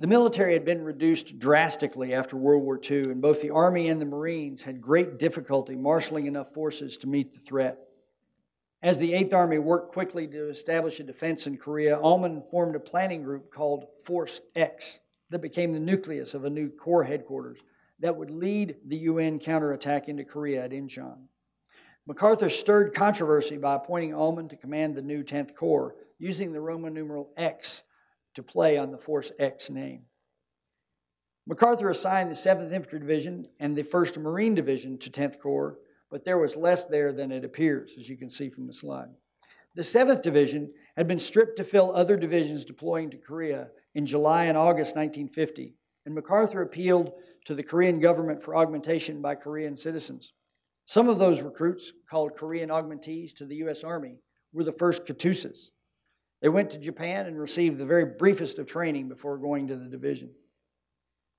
[0.00, 4.00] The military had been reduced drastically after World War II, and both the Army and
[4.00, 7.80] the Marines had great difficulty marshaling enough forces to meet the threat.
[8.80, 12.80] As the Eighth Army worked quickly to establish a defense in Korea, Almond formed a
[12.80, 17.58] planning group called Force X that became the nucleus of a new Corps headquarters
[17.98, 21.26] that would lead the UN counterattack into Korea at Incheon.
[22.06, 26.94] MacArthur stirred controversy by appointing Almond to command the new 10th Corps, using the Roman
[26.94, 27.82] numeral X
[28.34, 30.02] to play on the Force X name.
[31.46, 35.78] MacArthur assigned the 7th Infantry Division and the 1st Marine Division to 10th Corps,
[36.10, 39.08] but there was less there than it appears, as you can see from the slide.
[39.74, 44.44] The 7th Division had been stripped to fill other divisions deploying to Korea in July
[44.44, 47.12] and August 1950, and MacArthur appealed
[47.46, 50.32] to the Korean government for augmentation by Korean citizens.
[50.84, 53.84] Some of those recruits, called Korean augmentees to the U.S.
[53.84, 54.18] Army,
[54.52, 55.70] were the first Katusas.
[56.40, 59.88] They went to Japan and received the very briefest of training before going to the
[59.88, 60.30] division.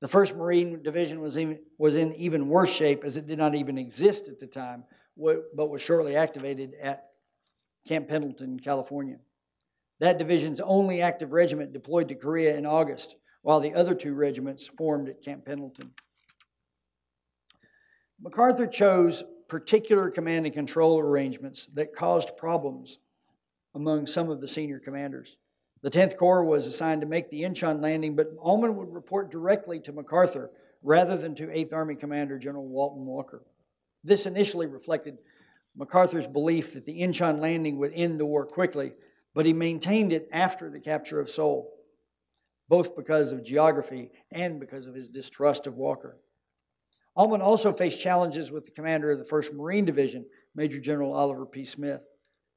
[0.02, 3.56] The 1st Marine Division was, even, was in even worse shape as it did not
[3.56, 4.84] even exist at the time,
[5.18, 7.06] but was shortly activated at
[7.88, 9.18] Camp Pendleton, California.
[10.00, 14.68] That division's only active regiment deployed to Korea in August, while the other two regiments
[14.68, 15.92] formed at Camp Pendleton.
[18.22, 23.00] MacArthur chose particular command and control arrangements that caused problems
[23.76, 25.38] among some of the senior commanders.
[25.82, 29.80] The 10th Corps was assigned to make the Inchon landing, but Almond would report directly
[29.82, 30.52] to MacArthur
[30.84, 33.44] rather than to 8th Army Commander General Walton Walker.
[34.04, 35.18] This initially reflected
[35.76, 38.94] MacArthur's belief that the Inchon landing would end the war quickly,
[39.34, 41.72] but he maintained it after the capture of Seoul,
[42.68, 46.18] both because of geography and because of his distrust of Walker.
[47.16, 51.46] Almond also faced challenges with the commander of the 1st Marine Division, Major General Oliver
[51.46, 51.66] P.
[51.66, 52.02] Smith.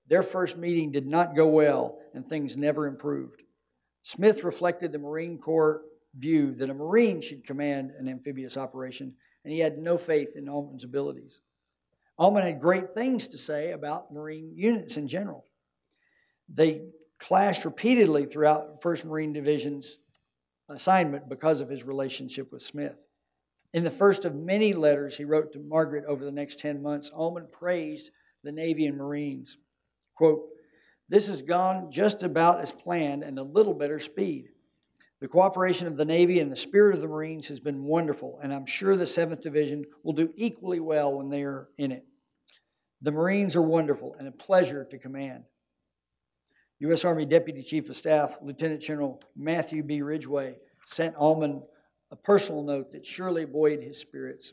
[0.08, 3.42] Their first meeting did not go well, and things never improved.
[4.02, 5.82] Smith reflected the Marine Corps
[6.14, 10.48] view that a Marine should command an amphibious operation, and he had no faith in
[10.48, 11.40] Almond's abilities.
[12.18, 15.44] Almond had great things to say about Marine units in general.
[16.48, 16.82] They
[17.18, 19.98] clashed repeatedly throughout 1st Marine Division's
[20.68, 22.96] assignment because of his relationship with Smith.
[23.72, 27.10] In the first of many letters he wrote to Margaret over the next 10 months,
[27.14, 28.10] Almond praised
[28.42, 29.56] the Navy and Marines.
[30.22, 30.50] Quote,
[31.08, 34.50] This has gone just about as planned and a little better speed.
[35.20, 38.54] The cooperation of the Navy and the spirit of the Marines has been wonderful, and
[38.54, 42.04] I'm sure the 7th Division will do equally well when they are in it.
[43.00, 45.42] The Marines are wonderful and a pleasure to command.
[46.78, 47.04] U.S.
[47.04, 50.02] Army Deputy Chief of Staff Lieutenant General Matthew B.
[50.02, 50.54] Ridgway
[50.86, 51.62] sent Almond
[52.12, 54.52] a personal note that surely buoyed his spirits.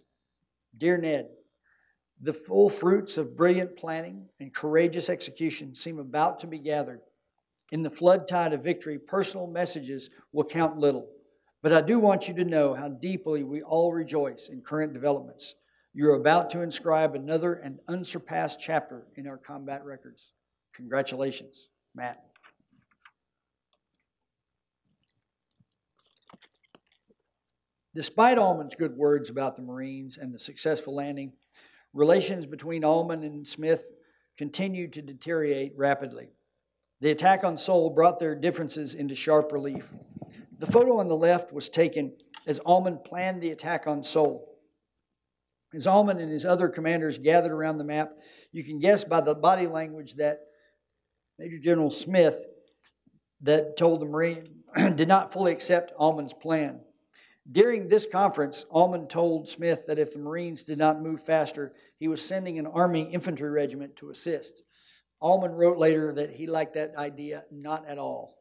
[0.75, 1.27] Dear Ned,
[2.21, 7.01] the full fruits of brilliant planning and courageous execution seem about to be gathered.
[7.71, 11.07] In the flood tide of victory, personal messages will count little.
[11.61, 15.55] But I do want you to know how deeply we all rejoice in current developments.
[15.93, 20.31] You're about to inscribe another and unsurpassed chapter in our combat records.
[20.73, 21.69] Congratulations.
[21.95, 22.23] Matt.
[27.95, 31.33] Despite Almond's good words about the Marines and the successful landing,
[31.93, 33.89] relations between Almond and Smith
[34.37, 36.29] continued to deteriorate rapidly.
[37.01, 39.87] The attack on Seoul brought their differences into sharp relief.
[40.57, 42.13] The photo on the left was taken
[42.45, 44.45] as Almond planned the attack on Seoul.
[45.73, 48.11] As Almond and his other commanders gathered around the map,
[48.51, 50.39] you can guess by the body language that
[51.37, 52.45] Major General Smith
[53.41, 54.63] that told the Marine
[54.95, 56.81] did not fully accept Almond's plan.
[57.51, 62.07] During this conference, Almond told Smith that if the Marines did not move faster, he
[62.07, 64.63] was sending an Army infantry regiment to assist.
[65.21, 68.37] Almond wrote later that he liked that idea not at all.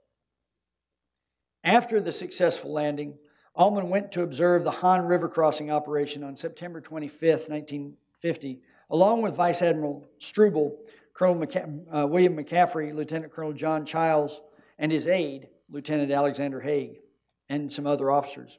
[1.64, 3.18] After the successful landing,
[3.54, 9.34] Almond went to observe the Han River crossing operation on September 25, 1950, along with
[9.34, 10.78] Vice Admiral Struble,
[11.14, 11.42] Colonel
[11.90, 14.40] uh, William McCaffrey, Lieutenant Colonel John Childs,
[14.78, 17.00] and his aide, Lieutenant Alexander Haig,
[17.48, 18.58] and some other officers.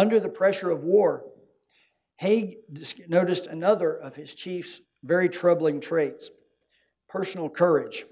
[0.00, 1.26] Under the pressure of war,
[2.16, 2.56] Haig
[3.06, 6.30] noticed another of his chief's very troubling traits
[7.06, 8.06] personal courage.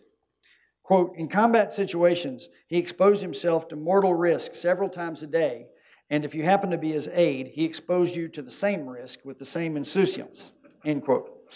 [0.83, 5.68] Quote, in combat situations, he exposed himself to mortal risk several times a day,
[6.11, 9.24] and if you happen to be his aide, he exposed you to the same risk
[9.24, 10.53] with the same insouciance.
[10.85, 11.55] End quote.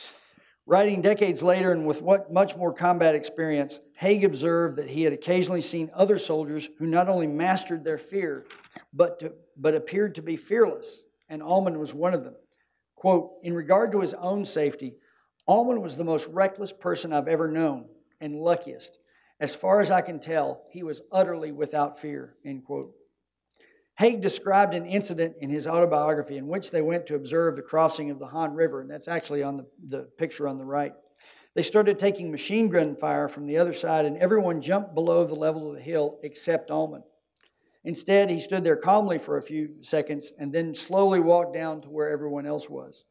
[0.65, 5.13] Writing decades later and with what much more combat experience, Haig observed that he had
[5.13, 8.47] occasionally seen other soldiers who not only mastered their fear,
[8.93, 12.35] but, to, but appeared to be fearless, and Almond was one of them.
[12.95, 14.95] Quote, in regard to his own safety,
[15.49, 17.87] Almond was the most reckless person I've ever known
[18.21, 18.99] and luckiest.
[19.41, 22.93] As far as I can tell, he was utterly without fear, end quote.
[23.99, 28.11] Haig described an incident in his autobiography in which they went to observe the crossing
[28.11, 30.93] of the Han River, and that's actually on the, the picture on the right.
[31.55, 35.35] They started taking machine gun fire from the other side, and everyone jumped below the
[35.35, 37.05] level of the hill except Almond.
[37.85, 41.91] Instead, he stood there calmly for a few seconds and then slowly walked down to
[41.91, 43.05] where everyone else was.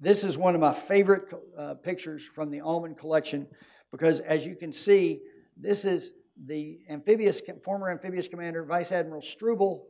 [0.00, 3.46] This is one of my favorite uh, pictures from the Almond collection
[3.92, 5.20] because, as you can see,
[5.56, 6.12] this is
[6.44, 9.86] the amphibious, former amphibious commander, Vice Admiral Struble.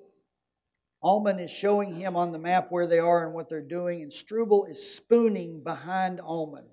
[1.02, 4.12] Almond is showing him on the map where they are and what they're doing, and
[4.12, 6.68] Struble is spooning behind Almond.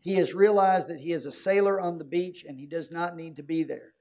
[0.00, 3.16] He has realized that he is a sailor on the beach and he does not
[3.16, 3.93] need to be there.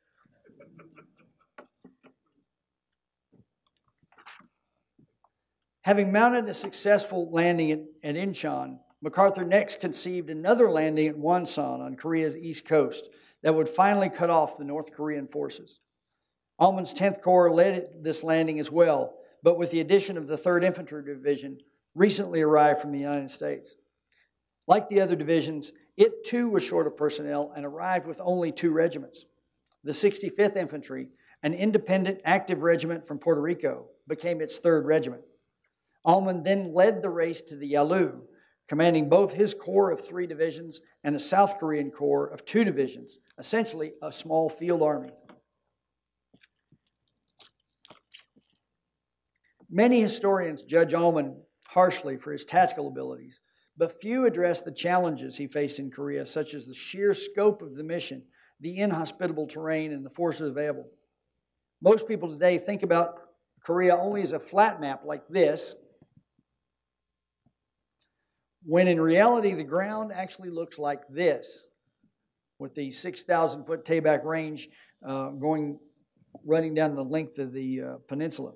[5.84, 11.82] Having mounted a successful landing at, at Incheon, MacArthur next conceived another landing at Wonsan
[11.82, 13.10] on Korea's east coast
[13.42, 15.82] that would finally cut off the North Korean forces.
[16.58, 20.64] Almond's 10th Corps led this landing as well, but with the addition of the 3rd
[20.64, 21.60] Infantry Division,
[21.96, 23.76] recently arrived from the United States.
[24.68, 28.72] Like the other divisions, it too was short of personnel and arrived with only two
[28.72, 29.26] regiments.
[29.84, 31.10] The 65th Infantry,
[31.44, 35.24] an independent active regiment from Puerto Rico, became its third regiment.
[36.06, 38.22] Almond then led the race to the Yalu,
[38.68, 43.20] commanding both his corps of three divisions and a South Korean corps of two divisions,
[43.38, 45.12] essentially a small field army.
[49.70, 51.36] Many historians judge Almond
[51.68, 53.40] harshly for his tactical abilities,
[53.76, 57.76] but few address the challenges he faced in Korea, such as the sheer scope of
[57.76, 58.24] the mission,
[58.60, 60.92] the inhospitable terrain, and the forces available.
[61.82, 63.20] Most people today think about
[63.64, 65.76] Korea only as a flat map like this,
[68.66, 71.68] when in reality the ground actually looks like this,
[72.60, 74.70] with the 6,000 foot Taebaek range
[75.06, 75.80] uh, going
[76.46, 78.54] running down the length of the uh, peninsula.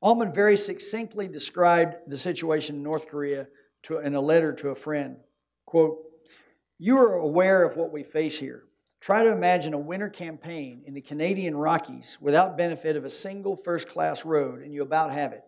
[0.00, 3.48] Almond very succinctly described the situation in North Korea
[3.84, 5.16] to, in a letter to a friend.
[5.66, 5.98] Quote,
[6.78, 8.64] You are aware of what we face here.
[9.00, 13.56] Try to imagine a winter campaign in the Canadian Rockies without benefit of a single
[13.56, 15.42] first class road, and you about have it.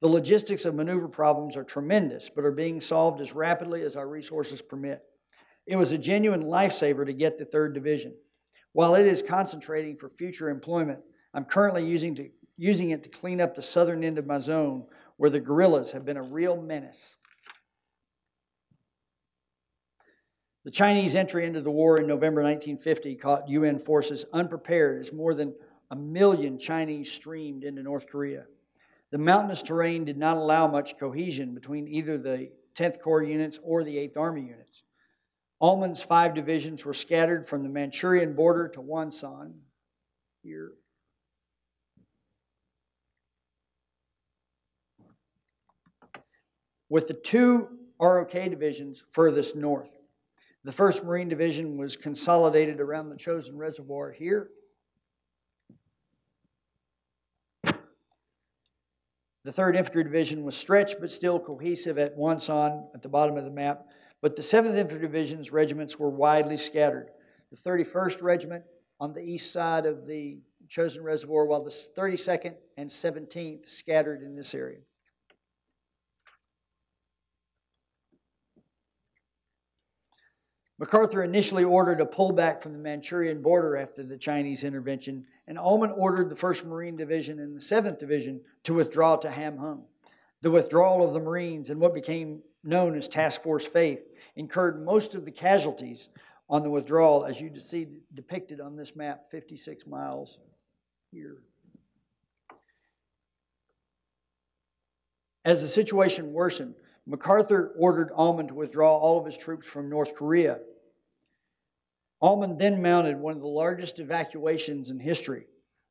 [0.00, 4.08] The logistics of maneuver problems are tremendous, but are being solved as rapidly as our
[4.08, 5.02] resources permit.
[5.66, 8.14] It was a genuine lifesaver to get the 3rd Division.
[8.72, 11.00] While it is concentrating for future employment,
[11.34, 14.84] I'm currently using to using it to clean up the southern end of my zone
[15.16, 17.16] where the guerrillas have been a real menace.
[20.64, 25.34] The Chinese entry into the war in November 1950 caught UN forces unprepared as more
[25.34, 25.54] than
[25.90, 28.44] a million Chinese streamed into North Korea.
[29.10, 33.82] The mountainous terrain did not allow much cohesion between either the 10th Corps units or
[33.82, 34.82] the 8th Army units.
[35.60, 39.54] Almond's five divisions were scattered from the Manchurian border to Wonsan,
[40.42, 40.72] here,
[46.88, 47.68] with the two
[48.00, 49.90] ROK divisions furthest north.
[50.64, 54.50] The 1st Marine Division was consolidated around the Chosin Reservoir here.
[59.48, 63.38] The 3rd Infantry Division was stretched but still cohesive at once on at the bottom
[63.38, 63.86] of the map,
[64.20, 67.08] but the 7th Infantry Division's regiments were widely scattered.
[67.50, 68.64] The 31st Regiment
[69.00, 74.36] on the east side of the Chosin Reservoir, while the 32nd and 17th scattered in
[74.36, 74.80] this area.
[80.78, 85.94] MacArthur initially ordered a pullback from the Manchurian border after the Chinese intervention, and Almond
[85.96, 89.84] ordered the 1st Marine Division and the 7th Division to withdraw to Ham Hung.
[90.42, 94.00] The withdrawal of the Marines and what became known as Task Force Faith
[94.36, 96.10] incurred most of the casualties
[96.50, 100.38] on the withdrawal, as you see depicted on this map, 56 miles
[101.10, 101.38] here.
[105.46, 106.74] As the situation worsened,
[107.06, 110.58] MacArthur ordered Almond to withdraw all of his troops from North Korea.
[112.20, 115.46] Almond then mounted one of the largest evacuations in history.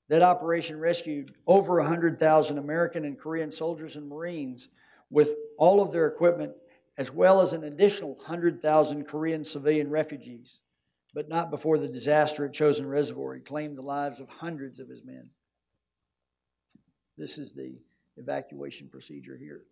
[0.10, 4.70] That operation rescued over 100,000 American and Korean soldiers and Marines
[5.10, 6.54] with all of their equipment,
[6.98, 10.60] as well as an additional 100,000 Korean civilian refugees,
[11.14, 13.36] but not before the disaster at Chosin Reservoir.
[13.36, 15.30] He claimed the lives of hundreds of his men.
[17.18, 17.80] This is the
[18.18, 19.64] evacuation procedure here.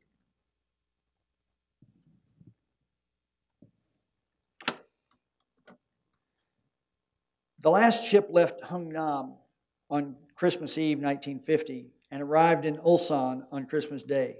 [7.66, 9.38] The last ship left Hungnam
[9.90, 14.36] on Christmas Eve 1950 and arrived in Ulsan on Christmas Day.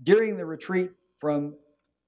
[0.00, 1.56] During the retreat from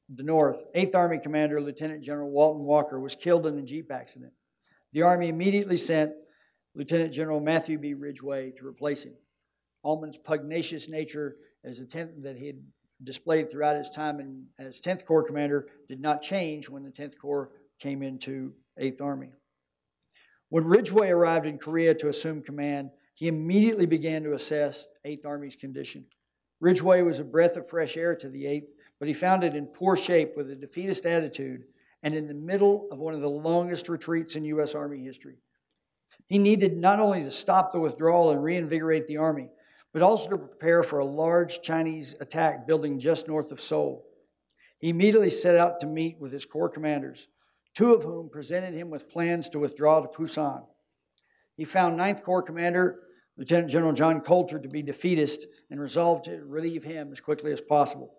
[0.08, 4.32] the north, 8th Army Commander Lieutenant General Walton Walker was killed in a Jeep accident.
[4.92, 6.12] The Army immediately sent
[6.76, 7.94] Lieutenant General Matthew B.
[7.94, 9.14] Ridgway to replace him.
[9.82, 12.62] Almond's pugnacious nature as a 10th, that he had
[13.02, 17.18] displayed throughout his time in, as 10th Corps commander did not change when the 10th
[17.18, 17.50] Corps
[17.80, 19.30] came into 8th Army.
[20.50, 25.56] When Ridgway arrived in Korea to assume command, he immediately began to assess 8th Army's
[25.56, 26.04] condition.
[26.60, 28.66] Ridgway was a breath of fresh air to the 8th,
[28.98, 31.64] but he found it in poor shape with a defeatist attitude
[32.02, 34.74] and in the middle of one of the longest retreats in U.S.
[34.74, 35.36] Army history.
[36.26, 39.50] He needed not only to stop the withdrawal and reinvigorate the Army,
[39.92, 44.04] but also to prepare for a large Chinese attack building just north of Seoul.
[44.78, 47.28] He immediately set out to meet with his corps commanders
[47.74, 50.64] two of whom presented him with plans to withdraw to Pusan.
[51.56, 53.00] He found Ninth Corps Commander
[53.36, 57.60] Lieutenant General John Coulter to be defeatist and resolved to relieve him as quickly as
[57.60, 58.12] possible.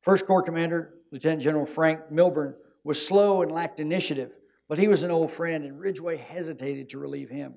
[0.00, 2.54] First Corps Commander Lieutenant General Frank Milburn
[2.84, 4.36] was slow and lacked initiative,
[4.68, 7.54] but he was an old friend, and Ridgway hesitated to relieve him.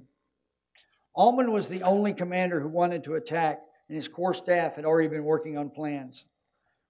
[1.16, 3.60] Almond was the only commander who wanted to attack,
[3.90, 6.26] and his corps staff had already been working on plans.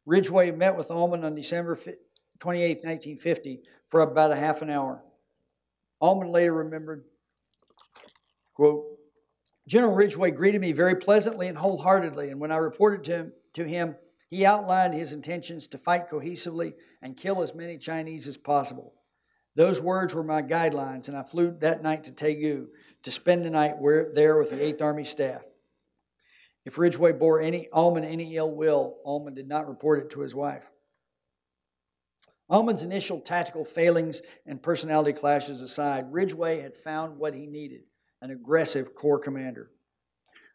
[0.06, 1.76] Ridgway met with Almond on December
[2.42, 5.04] 28, 1950, for about a half an hour.
[6.02, 7.06] Almond later remembered,
[8.56, 8.84] quote,
[9.68, 13.64] General Ridgway greeted me very pleasantly and wholeheartedly, and when I reported to him, to
[13.64, 13.96] him
[14.32, 18.94] He outlined his intentions to fight cohesively and kill as many Chinese as possible.
[19.56, 22.68] Those words were my guidelines, and I flew that night to Taegu
[23.04, 25.44] to spend the night where, there with the 8th Army staff.
[26.66, 30.34] If Ridgway bore any Almond any ill will, Almond did not report it to his
[30.34, 30.64] wife.
[32.52, 37.84] Almond's initial tactical failings and personality clashes aside, Ridgway had found what he needed
[38.22, 39.72] an aggressive corps commander.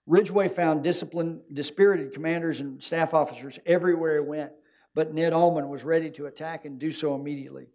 [0.07, 4.53] Ridgway found disciplined, dispirited commanders and staff officers everywhere he went,
[4.95, 7.67] but Ned Almond was ready to attack and do so immediately.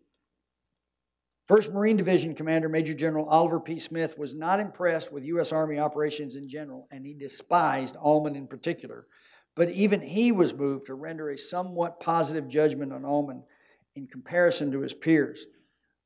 [1.50, 3.80] 1st Marine Division Commander Major General Oliver P.
[3.80, 5.52] Smith was not impressed with U.S.
[5.52, 9.08] Army operations in general, and he despised Almond in particular.
[9.56, 13.44] But even he was moved to render a somewhat positive judgment on Almond
[13.96, 15.48] in comparison to his peers.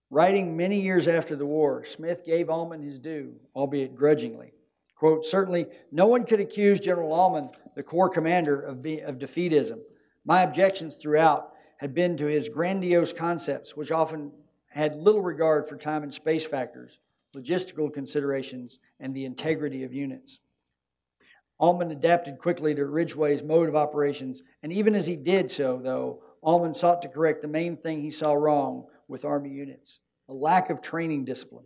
[0.09, 4.53] Writing many years after the war, Smith gave Almond his due, albeit grudgingly.
[4.95, 9.79] Quote, certainly no one could accuse General Almond, the Corps commander, of, be, of defeatism.
[10.23, 14.31] My objections throughout had been to his grandiose concepts, which often
[14.69, 16.99] had little regard for time and space factors,
[17.35, 20.39] logistical considerations, and the integrity of units.
[21.59, 26.21] Almond adapted quickly to Ridgway's mode of operations, and even as he did so, though,
[26.45, 30.69] Almond sought to correct the main thing he saw wrong with Army units a lack
[30.69, 31.65] of training discipline.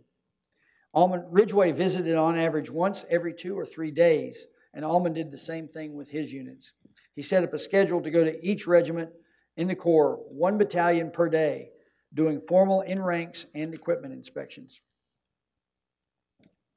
[0.92, 5.38] Almond Ridgway visited on average once every two or three days, and Almond did the
[5.38, 6.72] same thing with his units.
[7.14, 9.10] He set up a schedule to go to each regiment
[9.56, 11.70] in the Corps, one battalion per day,
[12.12, 14.80] doing formal in ranks and equipment inspections.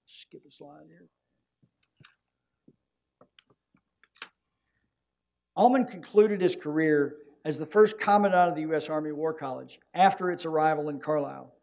[0.06, 1.08] Skip a slide here.
[5.56, 8.90] Almond concluded his career as the first commandant of the U.S.
[8.90, 11.54] Army War College after its arrival in Carlisle.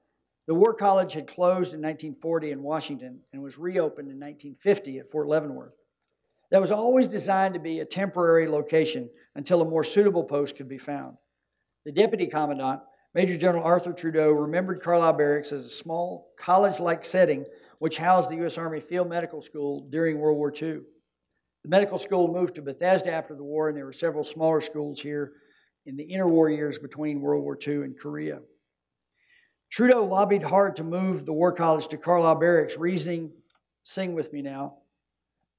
[0.47, 5.11] The War College had closed in 1940 in Washington and was reopened in 1950 at
[5.11, 5.75] Fort Leavenworth.
[6.51, 10.69] That was always designed to be a temporary location until a more suitable post could
[10.69, 11.17] be found.
[11.85, 12.81] The deputy commandant
[13.15, 17.45] Major General Arthur Trudeau remembered Carlisle Barracks as a small, college like setting
[17.81, 18.59] which housed the U.S.
[18.59, 20.81] Army Field Medical School during World War II.
[21.63, 25.01] The medical school moved to Bethesda after the war, and there were several smaller schools
[25.01, 25.33] here
[25.87, 28.41] in the interwar years between World War II and Korea.
[29.71, 33.33] Trudeau lobbied hard to move the War College to Carlisle Barracks, reasoning,
[33.83, 34.75] sing with me now,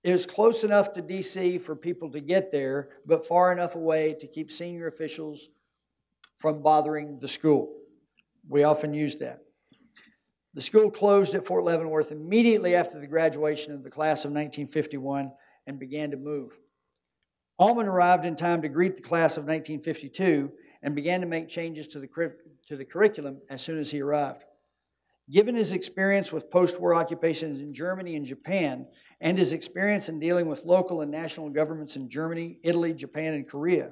[0.04, 4.16] it was close enough to DC for people to get there, but far enough away
[4.20, 5.50] to keep senior officials
[6.40, 7.72] from bothering the school.
[8.50, 9.42] We often use that.
[10.56, 15.32] The school closed at Fort Leavenworth immediately after the graduation of the class of 1951
[15.68, 16.58] and began to move.
[17.62, 20.52] Almond arrived in time to greet the class of 1952
[20.82, 22.08] and began to make changes to the,
[22.68, 24.46] to the curriculum as soon as he arrived.
[25.30, 28.88] Given his experience with post war occupations in Germany and Japan,
[29.22, 33.48] and his experience in dealing with local and national governments in Germany, Italy, Japan, and
[33.48, 33.92] Korea,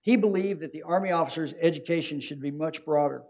[0.00, 3.24] he believed that the Army officer's education should be much broader.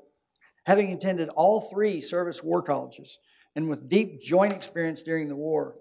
[0.65, 3.19] Having attended all three service war colleges
[3.57, 5.75] and with deep joint experience during the war,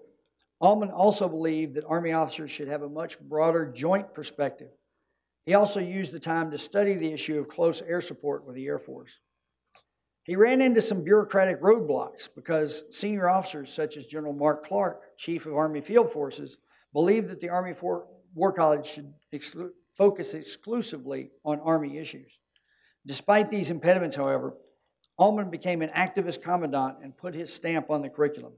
[0.62, 4.70] Almond also believed that Army officers should have a much broader joint perspective.
[5.44, 8.66] He also used the time to study the issue of close air support with the
[8.66, 9.18] Air Force.
[10.22, 15.46] He ran into some bureaucratic roadblocks because senior officers such as General Mark Clark, Chief
[15.46, 16.58] of Army Field Forces,
[16.92, 22.38] believed that the Army War College should exclu- focus exclusively on Army issues.
[23.04, 24.54] Despite these impediments, however,
[25.18, 28.52] Almond became an activist commandant and put his stamp on the curriculum.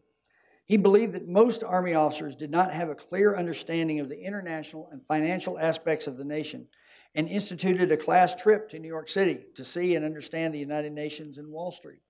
[0.67, 4.89] He believed that most Army officers did not have a clear understanding of the international
[4.91, 6.69] and financial aspects of the nation
[7.15, 10.93] and instituted a class trip to New York City to see and understand the United
[10.93, 12.01] Nations and Wall Street.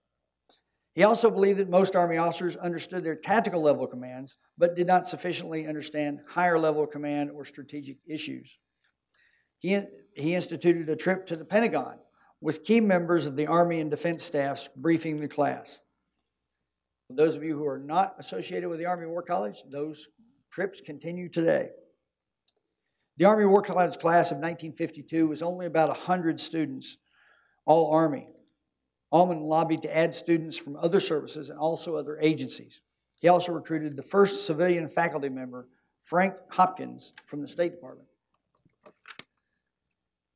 [0.95, 5.09] He also believed that most Army officers understood their tactical level commands, but did not
[5.09, 8.59] sufficiently understand higher level command or strategic issues.
[9.59, 9.81] He,
[10.15, 11.99] he instituted a trip to the Pentagon
[12.41, 15.81] with key members of the Army and Defense staffs briefing the class.
[17.09, 20.09] For those of you who are not associated with the Army War College, those
[20.51, 21.71] trips continue today.
[23.17, 26.97] The Army War College class of 1952 was only about 100 students,
[27.67, 28.29] all Army.
[29.13, 32.81] Almond lobbied to add students from other services and also other agencies.
[33.17, 35.69] He also recruited the first civilian faculty member,
[36.01, 38.09] Frank Hopkins, from the State Department.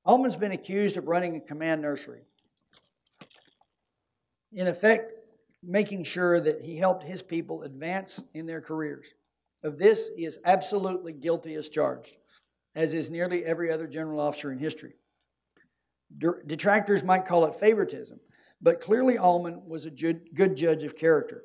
[0.06, 2.22] Almond's been accused of running a command nursery.
[4.52, 5.12] In effect,
[5.62, 9.08] making sure that he helped his people advance in their careers.
[9.62, 12.14] Of this, he is absolutely guilty as charged
[12.78, 14.92] as is nearly every other general officer in history.
[16.46, 18.20] Detractors might call it favoritism,
[18.62, 21.42] but clearly Almond was a good judge of character.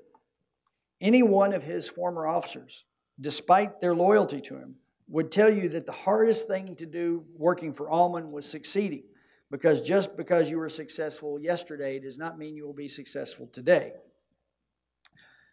[1.02, 2.86] Any one of his former officers,
[3.20, 4.76] despite their loyalty to him,
[5.08, 9.04] would tell you that the hardest thing to do working for Almond was succeeding.
[9.54, 13.92] Because just because you were successful yesterday does not mean you will be successful today.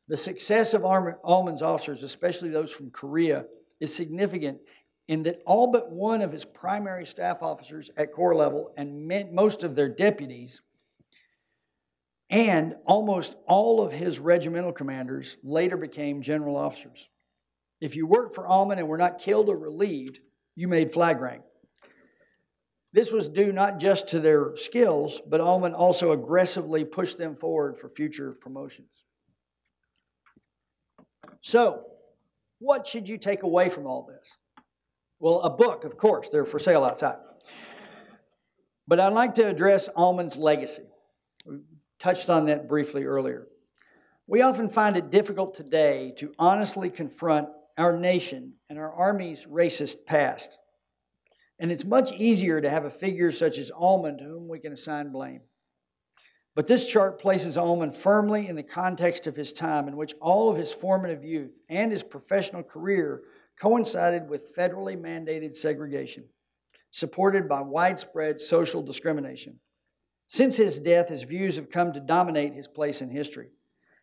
[0.08, 3.44] The success of Almond's officers, especially those from Korea,
[3.78, 4.60] is significant
[5.06, 9.64] in that all but one of his primary staff officers at Corps level and most
[9.64, 10.62] of their deputies
[12.30, 17.10] and almost all of his regimental commanders later became general officers.
[17.82, 20.20] If you worked for Almond and were not killed or relieved,
[20.56, 21.42] you made flag rank.
[22.92, 27.78] This was due not just to their skills, but Almond also aggressively pushed them forward
[27.78, 28.88] for future promotions.
[31.40, 31.84] So,
[32.58, 34.36] what should you take away from all this?
[35.20, 37.16] Well, a book, of course, they're for sale outside.
[38.88, 40.82] But I'd like to address Almond's legacy.
[41.46, 41.58] We
[42.00, 43.46] touched on that briefly earlier.
[44.26, 50.06] We often find it difficult today to honestly confront our nation and our Army's racist
[50.06, 50.58] past.
[51.60, 54.72] And it's much easier to have a figure such as Almond to whom we can
[54.72, 55.42] assign blame.
[56.54, 60.48] But this chart places Almond firmly in the context of his time, in which all
[60.48, 63.22] of his formative youth and his professional career
[63.60, 66.24] coincided with federally mandated segregation,
[66.90, 69.60] supported by widespread social discrimination.
[70.26, 73.50] Since his death, his views have come to dominate his place in history.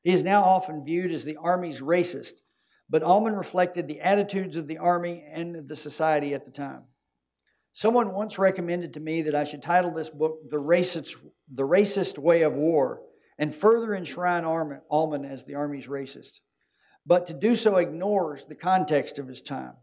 [0.04, 2.42] He is now often viewed as the Army's racist,
[2.88, 6.84] but Almond reflected the attitudes of the Army and of the society at the time.
[7.78, 11.16] Someone once recommended to me that I should title this book The Racist,
[11.48, 13.04] the Racist Way of War
[13.38, 16.40] and further enshrine Almond as the Army's racist.
[17.06, 19.74] But to do so ignores the context of his time.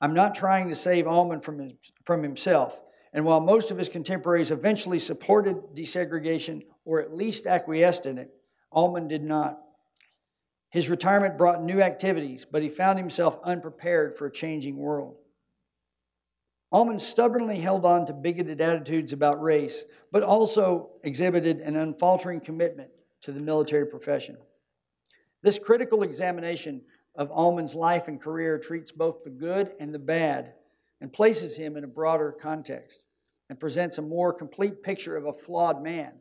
[0.00, 1.70] I'm not trying to save Almond from,
[2.02, 2.80] from himself.
[3.12, 8.30] And while most of his contemporaries eventually supported desegregation or at least acquiesced in it,
[8.72, 9.56] Almond did not.
[10.70, 15.19] His retirement brought new activities, but he found himself unprepared for a changing world.
[16.72, 22.90] Almond stubbornly held on to bigoted attitudes about race, but also exhibited an unfaltering commitment
[23.22, 24.36] to the military profession.
[25.42, 26.82] This critical examination
[27.16, 30.54] of Almond's life and career treats both the good and the bad
[31.00, 33.02] and places him in a broader context
[33.48, 36.12] and presents a more complete picture of a flawed man,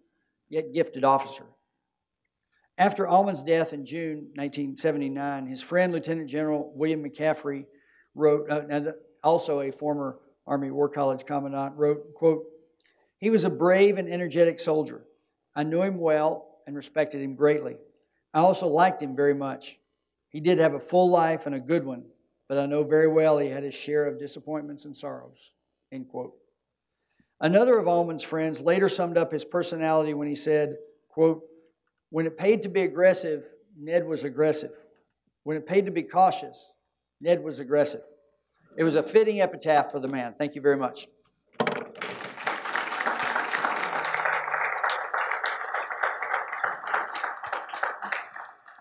[0.50, 1.46] yet gifted officer.
[2.78, 7.66] After Almond's death in June 1979, his friend Lieutenant General William McCaffrey
[8.16, 10.18] wrote, uh, also a former
[10.50, 12.46] Army War College commandant, wrote, quote,
[13.20, 15.06] He was a brave and energetic soldier.
[15.56, 17.78] I knew him well and respected him greatly.
[18.34, 19.78] I also liked him very much.
[20.30, 22.06] He did have a full life and a good one,
[22.48, 25.52] but I know very well he had his share of disappointments and sorrows.
[25.92, 26.34] End quote.
[27.40, 30.78] Another of Almond's friends later summed up his personality when he said,
[31.10, 31.44] quote,
[32.10, 33.46] When it paid to be aggressive,
[33.78, 34.74] Ned was aggressive.
[35.44, 36.74] When it paid to be cautious,
[37.22, 38.02] Ned was aggressive.
[38.80, 40.36] It was a fitting epitaph for the man.
[40.40, 41.10] Thank you very much.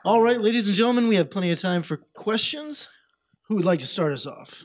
[0.05, 2.87] All right, ladies and gentlemen, we have plenty of time for questions.
[3.49, 4.63] Who would like to start us off?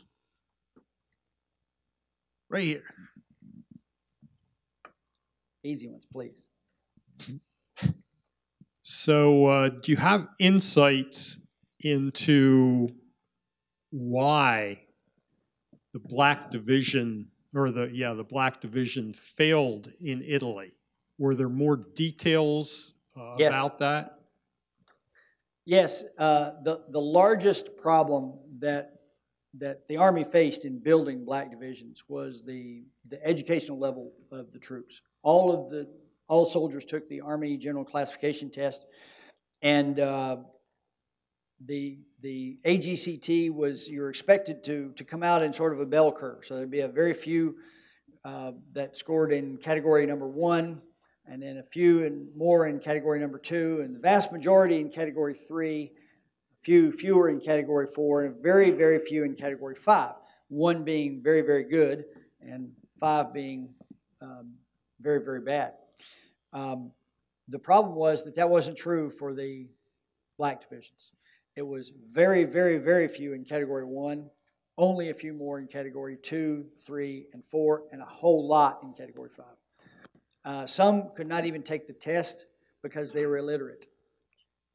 [2.48, 2.84] Right here.
[5.64, 6.44] Easy ones, please.
[8.84, 11.40] So, uh, do you have insights
[11.80, 12.90] into
[13.90, 14.84] why
[15.94, 20.72] the black division or the yeah the black division failed in Italy.
[21.18, 23.54] Were there more details uh, yes.
[23.54, 24.20] about that?
[25.66, 28.96] Yes, uh, the the largest problem that
[29.60, 34.60] that the Army faced in building black divisions was the the educational level of the
[34.60, 35.02] troops.
[35.22, 35.88] All of the
[36.28, 38.86] all soldiers took the Army General Classification Test,
[39.62, 40.38] and uh,
[41.66, 46.12] the the AGCT was you're expected to to come out in sort of a bell
[46.12, 46.46] curve.
[46.46, 47.58] So there'd be a very few
[48.24, 50.82] uh, that scored in category number one,
[51.28, 54.90] and then a few and more in category number two, and the vast majority in
[54.90, 55.92] category three,
[56.62, 60.14] a few fewer in category four, and very very few in category five.
[60.48, 62.06] One being very very good,
[62.42, 62.72] and
[63.02, 63.68] five being
[64.22, 64.54] um,
[65.02, 65.74] very very bad.
[66.54, 66.92] Um,
[67.50, 69.68] the problem was that that wasn't true for the
[70.38, 71.12] black divisions.
[71.56, 74.30] It was very, very, very few in category one,
[74.78, 78.94] only a few more in category two, three, and four, and a whole lot in
[78.94, 79.46] category five.
[80.44, 82.48] Uh, some could not even take the test
[82.82, 83.86] because they were illiterate.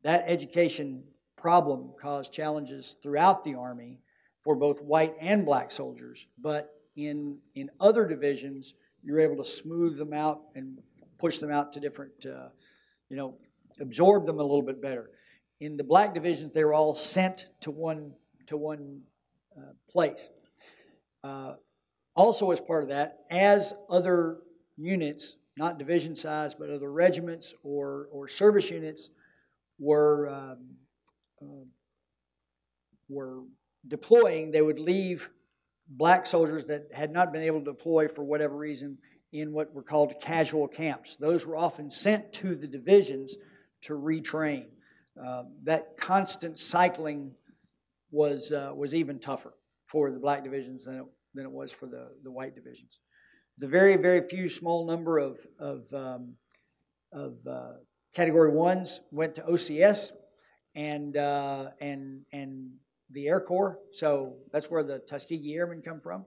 [0.04, 1.02] That education
[1.36, 3.98] problem caused challenges throughout the Army
[4.44, 9.98] for both white and black soldiers, but in, in other divisions, you're able to smooth
[9.98, 10.78] them out and
[11.18, 12.48] push them out to different, uh,
[13.08, 13.34] you know,
[13.80, 15.10] absorb them a little bit better
[15.60, 18.12] in the black divisions, they were all sent to one
[18.46, 19.02] to one
[19.56, 20.28] uh, place.
[21.22, 21.54] Uh,
[22.16, 24.38] Also, as part of that, as other
[24.76, 29.10] units, not division size, but other regiments or, or service units
[29.78, 30.58] were, um,
[31.40, 31.66] um,
[33.08, 33.42] were
[33.86, 35.30] deploying, they would leave
[35.86, 38.98] black soldiers that had not been able to deploy for whatever reason
[39.32, 41.16] in what were called casual camps.
[41.16, 43.36] Those were often sent to the divisions
[43.82, 44.66] to retrain.
[45.24, 47.32] Uh, that constant cycling
[48.10, 49.54] was, uh, was even tougher
[49.86, 51.04] for the black divisions than it,
[51.34, 53.00] than it was for the, the white divisions.
[53.58, 56.34] The very, very few small number of, of, um,
[57.12, 57.72] of uh,
[58.14, 60.12] category ones went to OCS
[60.74, 62.70] and, uh, and, and
[63.10, 63.78] the Air Corps.
[63.92, 66.24] So that's where the Tuskegee Airmen come from.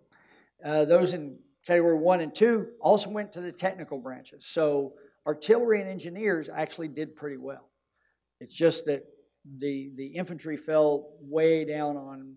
[0.64, 4.46] Uh, those in category one and two also went to the technical branches.
[4.48, 4.94] So
[5.26, 7.71] artillery and engineers actually did pretty well.
[8.42, 9.04] It's just that
[9.60, 12.36] the the infantry fell way down on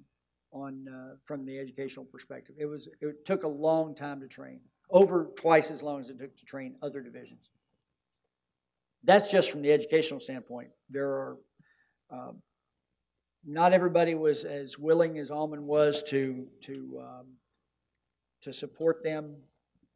[0.52, 2.54] on uh, from the educational perspective.
[2.58, 6.18] It was it took a long time to train, over twice as long as it
[6.18, 7.50] took to train other divisions.
[9.02, 10.68] That's just from the educational standpoint.
[10.90, 11.36] There are
[12.10, 12.42] um,
[13.46, 17.26] not everybody was as willing as Almond was to to um,
[18.42, 19.36] to support them,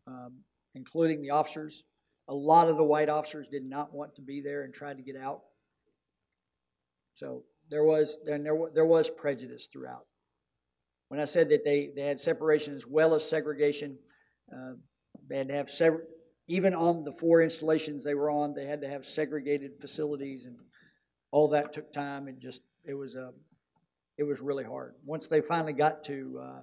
[0.07, 0.39] um,
[0.75, 1.85] including the officers.
[2.29, 5.03] A lot of the white officers did not want to be there and tried to
[5.03, 5.43] get out.
[7.19, 8.39] So there was there
[8.73, 10.07] there was prejudice throughout.
[11.09, 13.99] When I said that they, they had separation as well as segregation,
[14.53, 14.75] uh,
[15.29, 16.05] they had to have sever-
[16.47, 20.57] even on the four installations they were on, they had to have segregated facilities and
[21.33, 23.33] all that took time and just it was a
[24.17, 24.95] it was really hard.
[25.05, 26.61] Once they finally got to uh,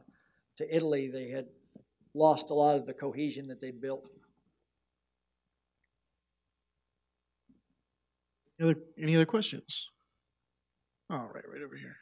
[0.57, 1.47] to Italy, they had
[2.13, 4.07] lost a lot of the cohesion that they'd built.
[8.57, 9.89] Any other, any other questions?
[11.09, 11.95] All right, right over here.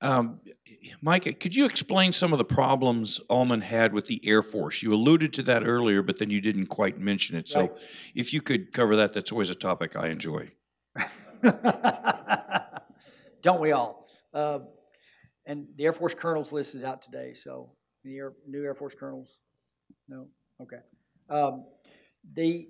[0.00, 0.40] Um,
[1.02, 4.80] Mike, could you explain some of the problems Almond had with the Air Force?
[4.82, 7.48] You alluded to that earlier, but then you didn't quite mention it.
[7.48, 7.72] So Right.
[8.14, 10.52] if you could cover that, that's always a topic I enjoy.
[13.42, 14.08] Don't we all?
[14.32, 14.60] Uh,
[15.46, 17.34] and the Air Force colonels list is out today.
[17.34, 17.72] So
[18.06, 19.38] Air, new Air Force colonels?
[20.08, 20.28] No.
[20.60, 20.78] Okay.
[21.28, 21.64] Um,
[22.34, 22.68] the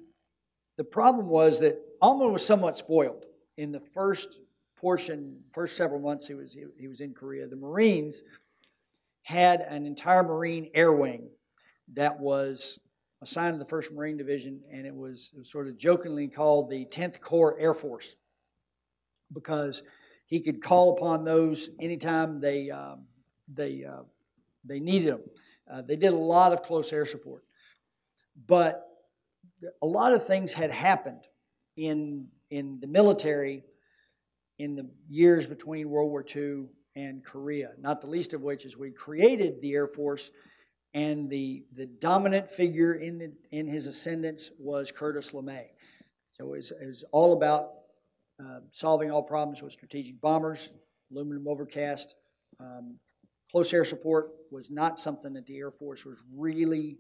[0.79, 3.24] the problem was that Almond was somewhat spoiled
[3.57, 4.41] in the first
[4.76, 7.49] portion, first several months he was he, he was in Korea.
[7.49, 8.22] The Marines
[9.22, 11.29] had an entire Marine air wing
[11.95, 12.79] that was
[13.22, 16.70] assigned to the First Marine Division, and it was, it was sort of jokingly called
[16.70, 18.14] the 10th Corps Air Force
[19.33, 19.83] because
[20.26, 23.01] he could call upon those anytime they um,
[23.53, 24.03] they uh,
[24.64, 25.22] they needed them.
[25.68, 27.43] Uh, they did a lot of close air support,
[28.47, 28.88] but
[29.83, 31.27] a lot of things had happened
[31.77, 33.65] in in the military
[34.59, 37.71] in the years between World War II and Korea.
[37.79, 40.31] Not the least of which is we created the Air Force,
[40.95, 45.67] and the the dominant figure in the, in his ascendance was Curtis LeMay.
[46.39, 47.71] So it was, it was all about
[48.41, 50.71] uh, solving all problems with strategic bombers,
[51.11, 52.15] aluminum overcast.
[52.61, 52.99] Um,
[53.51, 56.99] close air support was not something that the Air Force was really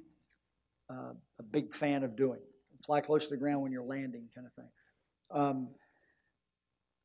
[0.90, 2.40] uh, a big fan of doing.
[2.84, 4.68] Fly close to the ground when you're landing, kind of thing.
[5.30, 5.68] Um,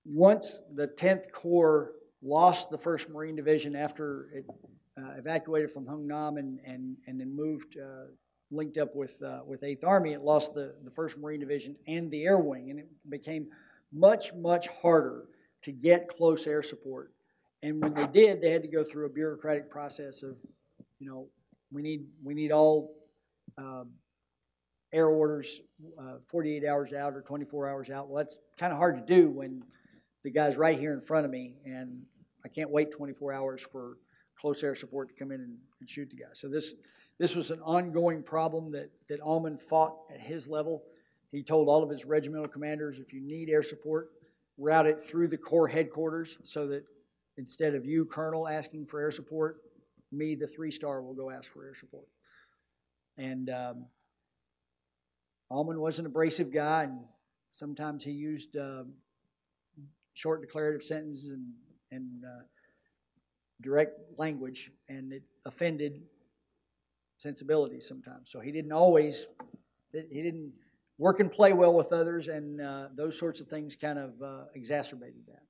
[0.05, 4.45] once the 10th Corps lost the 1st Marine Division after it
[4.97, 8.05] uh, evacuated from Hung Nam and, and, and then moved, uh,
[8.51, 12.11] linked up with, uh, with 8th Army, it lost the, the 1st Marine Division and
[12.11, 13.47] the Air Wing, and it became
[13.91, 15.25] much, much harder
[15.63, 17.11] to get close air support.
[17.61, 20.35] And when they did, they had to go through a bureaucratic process of,
[20.99, 21.27] you know,
[21.71, 22.93] we need, we need all
[23.57, 23.89] um,
[24.93, 25.61] air orders
[25.99, 28.07] uh, 48 hours out or 24 hours out.
[28.07, 29.63] Well, that's kind of hard to do when
[30.23, 32.03] the guy's right here in front of me and
[32.45, 33.97] I can't wait 24 hours for
[34.39, 36.29] close air support to come in and, and shoot the guy.
[36.33, 36.75] So this,
[37.17, 40.83] this was an ongoing problem that, that Almond fought at his level.
[41.31, 44.09] He told all of his regimental commanders, if you need air support,
[44.57, 46.83] route it through the Corps headquarters so that
[47.37, 49.57] instead of you, Colonel, asking for air support,
[50.11, 52.05] me, the three star, will go ask for air support.
[53.17, 53.85] And um,
[55.49, 56.99] Almond was an abrasive guy, and
[57.51, 58.93] sometimes he used um,
[60.13, 61.53] short declarative sentences and,
[61.91, 62.43] and uh,
[63.61, 66.01] direct language, and it offended
[67.17, 68.29] sensibilities sometimes.
[68.29, 69.27] So he didn't always,
[69.91, 70.53] he didn't
[70.97, 74.43] work and play well with others, and uh, those sorts of things kind of uh,
[74.53, 75.43] exacerbated that.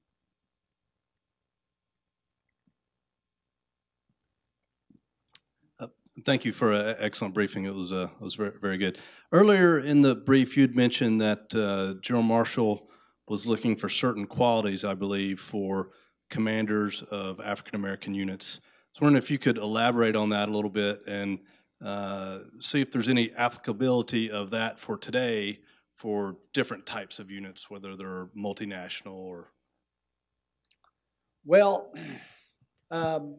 [6.26, 7.66] Thank you for an excellent briefing.
[7.66, 9.00] It was, uh, it was very, very good.
[9.32, 12.88] Earlier in the brief, you'd mentioned that uh, General Marshall
[13.28, 15.90] was looking for certain qualities, I believe, for
[16.30, 18.60] commanders of African American units.
[18.64, 21.40] I wondering if you could elaborate on that a little bit and
[21.84, 25.62] uh, see if there's any applicability of that for today
[25.96, 29.52] for different types of units, whether they're multinational or.
[31.44, 31.92] Well,
[32.92, 33.38] um,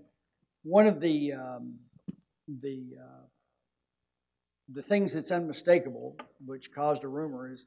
[0.65, 1.79] one of the um,
[2.49, 3.27] the uh,
[4.69, 7.67] the things that's unmistakable, which caused a rumor, is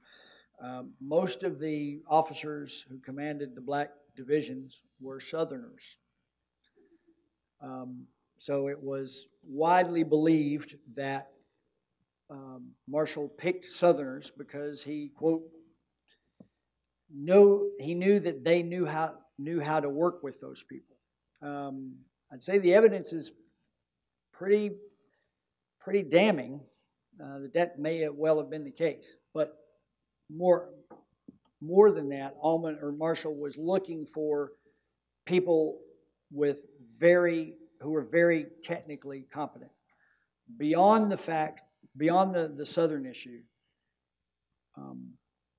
[0.62, 5.98] um, most of the officers who commanded the black divisions were Southerners.
[7.62, 8.08] Um,
[8.38, 11.30] so it was widely believed that
[12.30, 15.44] um, Marshall picked Southerners because he quote
[17.14, 20.96] knew he knew that they knew how knew how to work with those people.
[21.42, 21.96] Um,
[22.32, 23.32] I'd say the evidence is
[24.38, 24.72] pretty
[25.80, 26.62] pretty damning
[27.24, 29.16] uh, that that may well have been the case.
[29.34, 29.56] But
[30.30, 30.70] more
[31.62, 34.52] more than that, Almond or Marshall was looking for
[35.26, 35.80] people
[36.32, 36.60] with
[36.98, 39.72] very who were very technically competent.
[40.58, 41.62] Beyond the fact,
[41.96, 43.42] beyond the, the Southern issue,
[44.78, 45.14] um,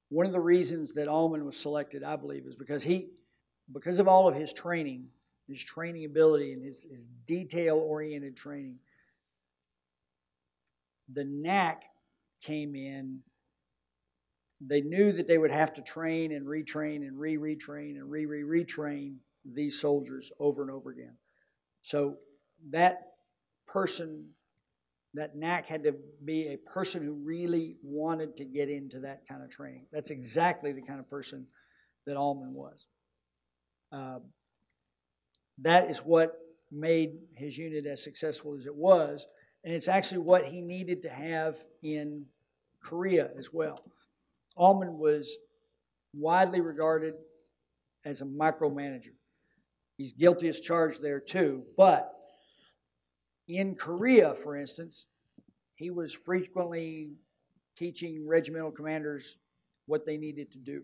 [0.08, 3.10] one of the reasons that Almond was selected, I believe, is because he,
[3.72, 5.08] because of all of his training,
[5.48, 8.78] his training ability and his, his detail oriented training,
[11.12, 11.84] the NAC
[12.42, 13.20] came in.
[14.60, 18.26] They knew that they would have to train and retrain and re retrain and re
[18.26, 21.16] re retrain these soldiers over and over again.
[21.80, 22.16] So
[22.70, 22.98] that
[23.66, 24.30] person,
[25.14, 25.94] that NAC had to
[26.24, 29.86] be a person who really wanted to get into that kind of training.
[29.92, 31.46] That's exactly the kind of person
[32.06, 32.86] that Almond was.
[33.92, 34.18] Uh,
[35.62, 36.34] that is what
[36.70, 39.26] made his unit as successful as it was,
[39.64, 42.26] and it's actually what he needed to have in
[42.82, 43.82] Korea as well.
[44.56, 45.36] Almond was
[46.14, 47.14] widely regarded
[48.04, 49.14] as a micromanager.
[49.96, 51.64] He's guilty as charged there too.
[51.76, 52.12] But
[53.48, 55.06] in Korea, for instance,
[55.74, 57.12] he was frequently
[57.76, 59.38] teaching regimental commanders
[59.86, 60.82] what they needed to do.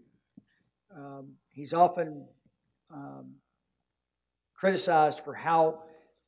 [0.96, 2.26] Um, he's often
[2.92, 3.34] um,
[4.54, 5.82] criticized for how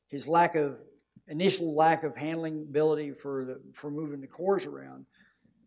[0.07, 0.77] his lack of
[1.27, 5.05] initial lack of handling ability for the for moving the corps around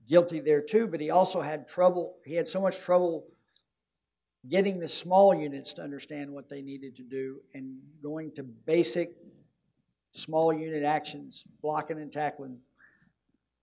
[0.08, 3.26] guilty there too but he also had trouble he had so much trouble
[4.48, 9.12] getting the small units to understand what they needed to do and going to basic
[10.12, 12.58] small unit actions, blocking and tackling.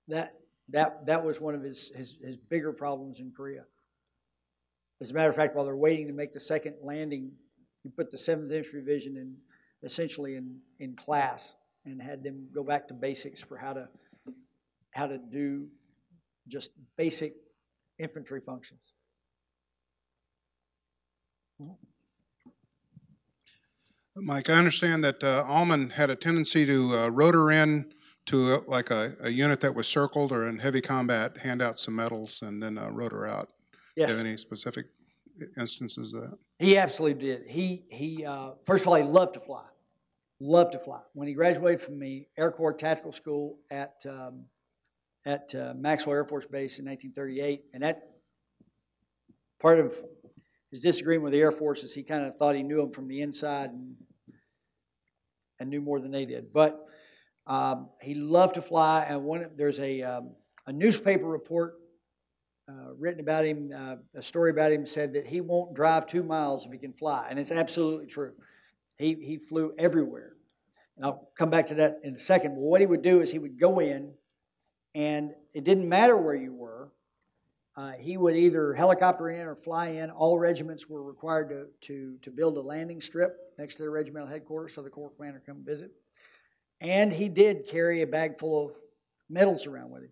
[0.07, 0.35] That
[0.69, 3.63] that that was one of his, his, his bigger problems in Korea.
[5.01, 7.31] As a matter of fact, while they're waiting to make the second landing,
[7.87, 9.37] he put the Seventh Infantry Division in
[9.81, 13.87] essentially in, in class and had them go back to basics for how to
[14.91, 15.67] how to do
[16.49, 17.33] just basic
[17.97, 18.81] infantry functions.
[24.15, 27.93] Mike, I understand that uh, Almond had a tendency to uh, rotor in
[28.25, 31.79] to uh, like a, a unit that was circled or in heavy combat, hand out
[31.79, 33.47] some medals, and then uh, rotor out.
[33.95, 34.07] Yes.
[34.07, 34.87] Do you have any specific
[35.57, 36.37] instances of that?
[36.59, 37.47] He absolutely did.
[37.47, 38.25] He he.
[38.25, 39.63] Uh, first of all, he loved to fly.
[40.39, 41.01] Loved to fly.
[41.13, 44.45] When he graduated from the Air Corps Tactical School at um,
[45.25, 48.01] at uh, Maxwell Air Force Base in 1938, and that
[49.59, 49.93] part of
[50.71, 53.07] his disagreement with the Air Force is he kind of thought he knew them from
[53.07, 53.95] the inside and
[55.59, 56.53] and knew more than they did.
[56.53, 56.79] But
[57.45, 60.31] um, he loved to fly, and one there's a um,
[60.65, 61.75] a newspaper report
[62.69, 66.23] uh, written about him, uh, a story about him said that he won't drive two
[66.23, 68.33] miles if he can fly, and it's absolutely true.
[68.97, 70.33] He he flew everywhere,
[70.95, 72.55] and I'll come back to that in a second.
[72.55, 74.13] But what he would do is he would go in,
[74.95, 76.91] and it didn't matter where you were.
[77.77, 80.09] Uh, he would either helicopter in or fly in.
[80.09, 84.27] All regiments were required to, to, to build a landing strip next to their regimental
[84.27, 85.91] headquarters so the corps commander could come visit.
[86.81, 88.71] And he did carry a bag full of
[89.29, 90.11] medals around with him.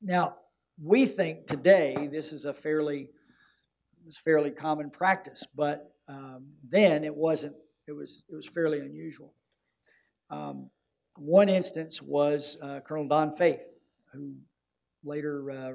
[0.00, 0.36] Now,
[0.82, 3.10] we think today this is a fairly,
[4.06, 7.54] it's fairly common practice, but um, then it wasn't.
[7.86, 9.34] It was it was fairly unusual.
[10.30, 10.70] Um,
[11.16, 13.60] one instance was uh, Colonel Don Faith,
[14.12, 14.34] who
[15.04, 15.72] later uh,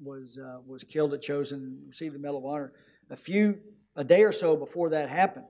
[0.00, 2.72] was uh, was killed at Chosin, received the Medal of Honor.
[3.10, 3.58] A few
[3.96, 5.46] a day or so before that happened,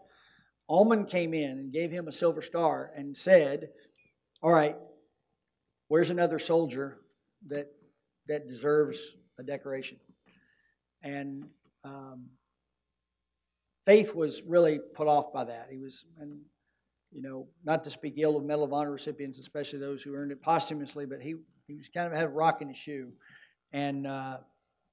[0.69, 3.69] Almond came in and gave him a Silver Star and said,
[4.43, 4.77] "All right,
[5.89, 6.99] where's another soldier
[7.47, 7.69] that
[8.29, 9.99] that deserves a decoration?"
[11.03, 11.49] And
[11.85, 12.27] um,
[13.85, 15.69] Faith was really put off by that.
[15.71, 16.41] He was, and
[17.11, 20.33] you know, not to speak ill of Medal of Honor recipients, especially those who earned
[20.33, 21.35] it posthumously, but he
[21.67, 23.13] he was kind of had a rock in his shoe
[23.73, 24.39] and uh,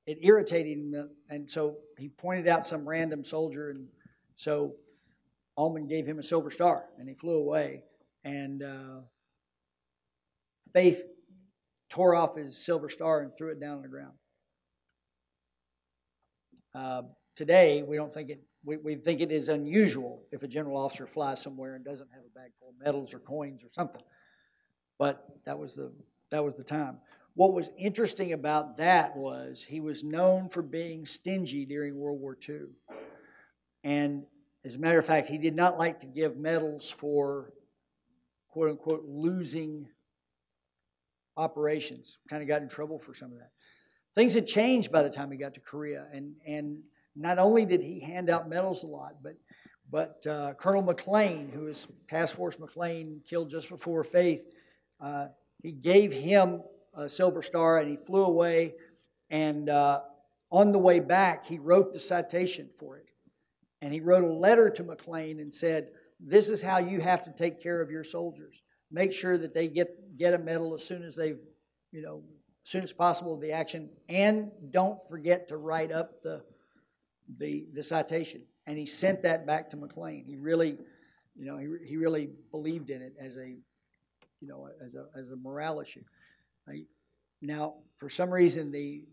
[0.05, 1.09] it irritated him.
[1.30, 3.88] And so he pointed out some random soldier and
[4.36, 4.75] So
[5.57, 7.84] Almond gave him a Silver Star, and he flew away.
[8.23, 9.01] And uh,
[10.73, 11.03] Faith
[11.89, 14.13] tore off his Silver Star and threw it down on the ground.
[16.73, 17.01] Uh,
[17.35, 18.41] today, we don't think it.
[18.63, 22.23] We, we think it is unusual if a general officer flies somewhere and doesn't have
[22.23, 24.01] a bag full of medals or coins or something.
[24.97, 25.91] But that was the
[26.29, 26.97] that was the time.
[27.35, 32.37] What was interesting about that was he was known for being stingy during World War
[32.47, 32.65] II.
[33.83, 34.25] And
[34.65, 37.53] as a matter of fact, he did not like to give medals for
[38.49, 39.87] quote unquote losing
[41.39, 42.17] operations.
[42.29, 43.51] Kind of got in trouble for some of that.
[44.13, 46.79] Things had changed by the time he got to Korea, and, and
[47.15, 49.35] not only did he hand out medals a lot, but
[49.91, 54.41] but uh, Colonel MacLean, who was Task Force MacLean, killed just before Faith,
[55.01, 55.29] uh,
[55.63, 56.61] he gave him
[56.93, 58.75] a Silver Star, and he flew away.
[59.31, 60.01] And uh,
[60.51, 63.07] on the way back, he wrote the citation for it,
[63.81, 67.31] and he wrote a letter to MacLean and said, "This is how you have to
[67.31, 68.61] take care of your soldiers.
[68.91, 71.39] Make sure that they get get a medal as soon as they've,
[71.91, 72.23] you know,
[72.65, 76.43] as soon as possible the action, and don't forget to write up the
[77.37, 80.25] the the citation." And he sent that back to MacLean.
[80.27, 80.77] He really,
[81.35, 83.47] you know, he, he really believed in it as a,
[84.39, 86.03] you know, as a as a morale issue.
[87.41, 89.05] Now, for some reason, the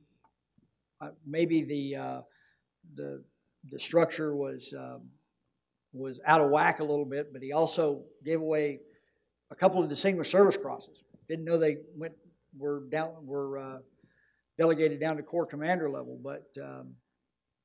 [1.00, 2.20] uh, maybe the uh,
[2.94, 3.22] the
[3.70, 5.02] the structure was um,
[5.92, 8.80] was out of whack a little bit, but he also gave away
[9.50, 11.02] a couple of distinguished service crosses.
[11.28, 12.14] Didn't know they went
[12.56, 13.78] were down were uh,
[14.58, 16.94] delegated down to corps commander level, but um,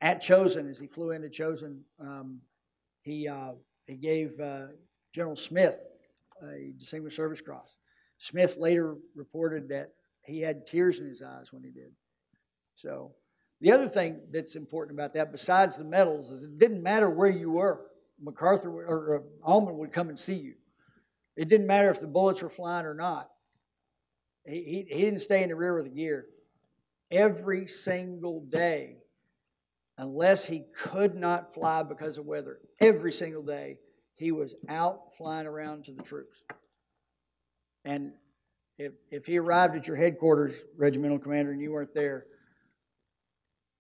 [0.02, 2.40] at Chosin, as he flew into Chosin, um,
[3.02, 3.52] he uh,
[3.88, 4.68] he gave uh,
[5.14, 5.76] General Smith
[6.44, 7.76] a distinguished service cross.
[8.18, 11.92] Smith later reported that he had tears in his eyes when he did.
[12.76, 13.14] So,
[13.60, 17.30] the other thing that's important about that, besides the medals, is it didn't matter where
[17.30, 17.82] you were.
[18.24, 20.54] MacArthur or uh, Almond would come and see you.
[21.38, 23.30] It didn't matter if the bullets were flying or not.
[24.46, 26.26] He, he, he didn't stay in the rear of the gear.
[27.10, 28.98] Every single day,
[29.98, 33.78] unless he could not fly because of weather, every single day,
[34.16, 36.42] he was out flying around to the troops.
[37.84, 38.14] And
[38.78, 42.26] if, if he arrived at your headquarters, regimental commander, and you weren't there,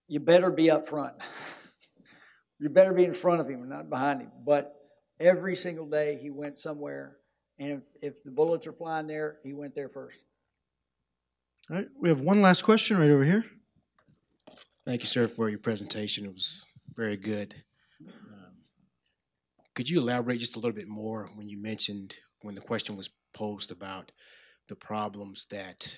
[0.07, 1.13] you better be up front.
[2.59, 4.31] you better be in front of him not behind him.
[4.45, 4.75] But
[5.19, 7.17] every single day he went somewhere,
[7.61, 10.19] and if, if the bullets are flying there, he went there first.
[11.69, 13.45] All right, we have one last question right over here.
[14.83, 16.25] Thank you, sir, for your presentation.
[16.25, 17.53] It was very good.
[18.09, 18.53] Um,
[19.75, 23.11] could you elaborate just a little bit more when you mentioned when the question was
[23.33, 24.11] posed about
[24.67, 25.95] the problems that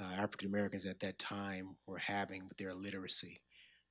[0.00, 3.42] uh, African Americans at that time were having with their illiteracy.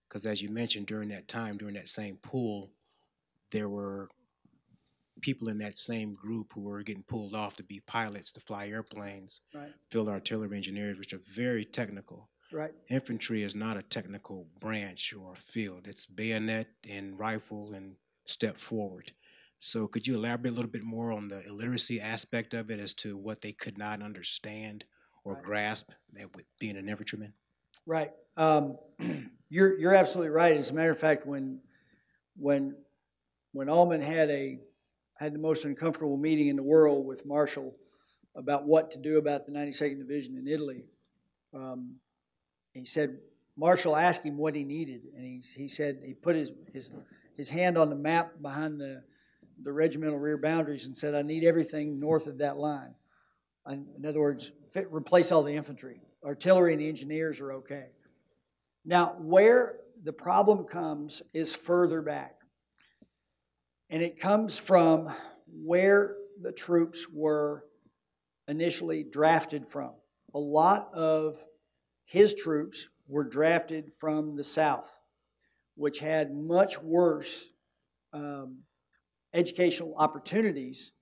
[0.10, 2.72] Because as you mentioned, during that time, during that same pool,
[3.52, 4.10] there were
[5.22, 8.68] people in that same group who were getting pulled off to be pilots to fly
[8.68, 9.74] airplanes, Right.
[9.90, 12.30] field artillery engineers, which are very technical.
[12.52, 12.74] Right.
[12.90, 15.88] Infantry is not a technical branch or field.
[15.88, 17.96] It's bayonet and rifle and
[18.26, 19.14] step forward.
[19.60, 22.94] So could you elaborate a little bit more on the illiteracy aspect of it as
[22.96, 24.86] to what they could not understand
[25.24, 25.44] or Right.
[25.44, 27.34] grasp that with being an infantryman?
[27.86, 28.12] Right.
[28.38, 28.78] Um,
[29.50, 30.58] you're you're absolutely right.
[30.58, 31.62] As a matter of fact, when
[32.36, 32.76] when
[33.54, 34.60] when Almond had a
[35.22, 37.76] had the most uncomfortable meeting in the world with Marshall
[38.36, 40.86] about what to do about the 92nd Division in Italy,
[41.54, 41.98] um,
[42.74, 43.20] he said
[43.56, 46.90] Marshall asked him what he needed, and he he said he put his his
[47.38, 49.04] his hand on the map behind the
[49.62, 52.96] the regimental rear boundaries and said, "I need everything north of that line."
[53.70, 56.02] In in other words, fit, replace all the infantry.
[56.26, 57.90] Artillery and engineers are okay.
[58.86, 62.41] Now, where the problem comes is further back.
[63.92, 65.14] And it comes from
[65.48, 67.66] where the troops were
[68.48, 69.92] initially drafted from.
[70.34, 71.38] A lot of
[72.06, 74.90] his troops were drafted from the South,
[75.76, 77.50] which had much worse
[78.14, 78.60] um,
[79.34, 80.94] educational opportunities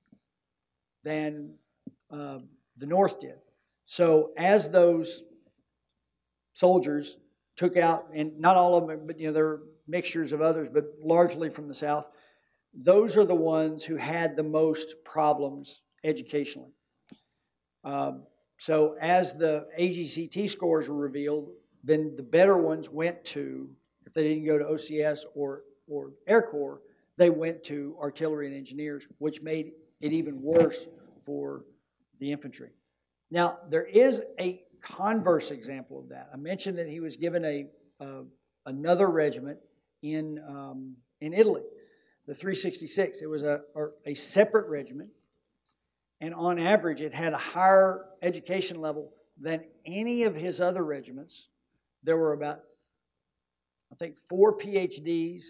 [1.04, 1.54] than
[2.12, 2.40] uh,
[2.78, 3.38] the North did.
[3.86, 5.24] So as those
[6.54, 7.18] soldiers
[7.56, 10.70] took out, and not all of them, but you know, there were mixtures of others,
[10.74, 12.08] but largely from the South,
[12.74, 16.72] those are the ones who had the most problems educationally.
[17.84, 18.24] Um,
[18.58, 21.50] so as the AGCT scores were revealed,
[21.84, 23.70] then the better ones went to,
[24.06, 26.82] if they didn't go to OCS or, or Air Corps,
[27.18, 30.88] they went to artillery and engineers, which made it even worse
[31.26, 31.66] for
[32.20, 32.70] the infantry.
[33.32, 36.30] Now, there is a converse example of that.
[36.34, 37.68] I mentioned that he was given a,
[38.00, 38.24] uh,
[38.66, 39.60] another regiment
[40.02, 41.64] in, um, in Italy.
[42.30, 43.24] The 366.
[43.24, 43.62] It was a,
[44.06, 45.10] a separate regiment,
[46.22, 51.48] and on average, it had a higher education level than any of his other regiments.
[52.04, 52.60] There were about,
[53.92, 55.42] I think, four PhDs,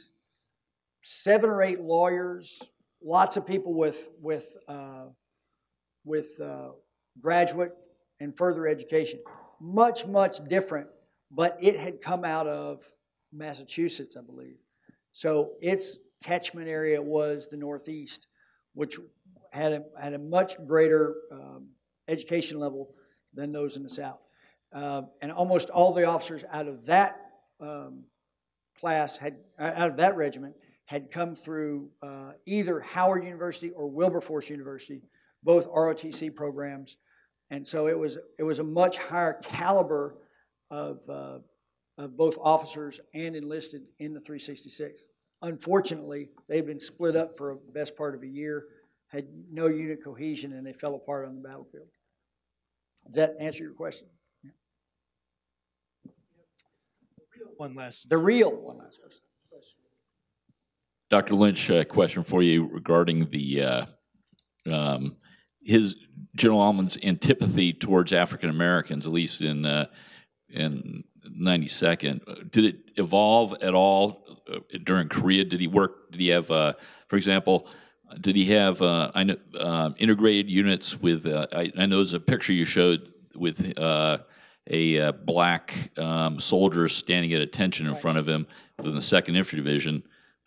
[1.01, 2.61] seven or eight lawyers,
[3.03, 5.07] lots of people with with uh,
[6.05, 6.69] with uh,
[7.19, 7.73] graduate
[8.21, 9.19] and further education.
[9.59, 10.87] Much, much different,
[11.29, 12.89] but it had come out of
[13.33, 14.55] Massachusetts, I believe.
[15.11, 18.27] So its catchment area was the Northeast,
[18.73, 18.97] which
[19.51, 21.69] had a, had a much greater um,
[22.07, 22.93] education level
[23.33, 24.19] than those in the South.
[24.73, 27.19] Uh, and almost all the officers out of that
[27.59, 28.03] um,
[28.79, 30.55] class had, out of that regiment,
[30.85, 35.01] had come through uh, either Howard University or Wilberforce University,
[35.43, 36.97] both ROTC programs.
[37.51, 40.17] And so it was, it was a much higher caliber
[40.69, 41.39] of, uh,
[41.97, 45.03] of both officers and enlisted in the 366.
[45.41, 48.65] Unfortunately, they've been split up for the best part of a year,
[49.07, 51.87] had no unit cohesion, and they fell apart on the battlefield.
[53.05, 54.07] Does that answer your question?
[57.57, 58.09] One last.
[58.09, 59.21] The real one last question.
[61.09, 61.35] Dr.
[61.35, 63.85] Lynch, a question for you regarding the uh,
[64.71, 65.17] um,
[65.61, 65.95] his
[66.35, 69.87] General Almond's antipathy towards African Americans, at least in uh,
[70.49, 71.03] in
[71.39, 72.51] 92nd.
[72.51, 75.43] Did it evolve at all uh, during Korea?
[75.43, 76.11] Did he work?
[76.11, 76.73] Did he have, uh,
[77.07, 77.67] for example,
[78.19, 81.25] did he have uh, I know, uh, integrated units with?
[81.25, 84.19] Uh, I, I know there's a picture you showed with uh,
[84.69, 88.47] a uh, black um, soldier standing at attention in front of him
[88.83, 90.03] in the Second Infantry Division.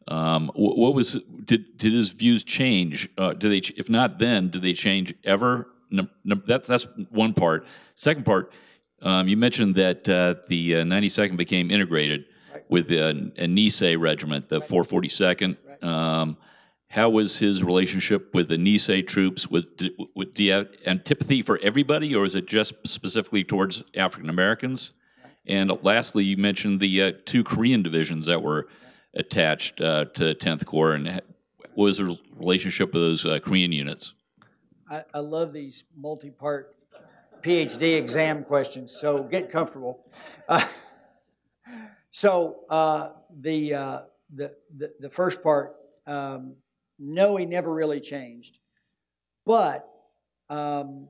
[0.09, 3.09] Um, wh- what was did did his views change?
[3.17, 5.69] Uh, did they, if not then, did they change ever?
[5.91, 7.67] No, no, that, that's one part.
[7.95, 8.53] Second part,
[9.03, 12.27] um, you mentioned that uh, the uh, 92nd became integrated
[12.69, 15.85] with a, a Nisei regiment, the 442nd.
[15.85, 16.37] Um,
[16.89, 19.49] how was his relationship with the Nisei troops?
[19.49, 23.83] Was, did, w- do you have antipathy for everybody, or is it just specifically towards
[23.97, 24.93] African Americans?
[25.47, 28.69] And lastly, you mentioned the uh, two Korean divisions that were
[29.15, 31.21] attached uh, to 10th Corps, and
[31.57, 34.15] what was the relationship with those uh, Korean units?
[34.89, 36.72] I, I love these multi-part
[37.43, 40.05] PhD exam questions, so get comfortable.
[40.49, 40.67] Uh,
[42.11, 44.01] so uh, the, uh,
[44.35, 45.75] the, the the first part,
[46.07, 46.55] um,
[46.99, 48.59] no, he never really changed,
[49.45, 49.89] but
[50.49, 51.09] um,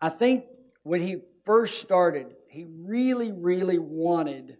[0.00, 0.44] I think
[0.82, 4.56] when he first started, he really, really wanted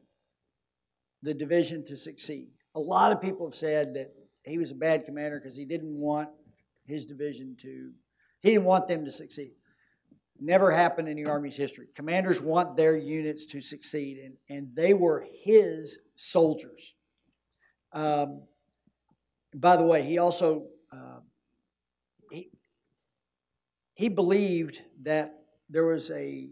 [1.23, 2.49] the division to succeed.
[2.75, 4.13] A lot of people have said that
[4.45, 6.29] he was a bad commander because he didn't want
[6.85, 7.93] his division to,
[8.41, 9.53] he didn't want them to succeed.
[10.45, 11.87] Never happened in the Army's history.
[11.95, 16.95] Commanders want their units to succeed, and, and they were his soldiers.
[17.93, 18.43] Um,
[19.55, 21.21] by the way, he also uh,
[22.33, 22.51] he,
[23.95, 25.33] he believed that
[25.71, 26.49] there was a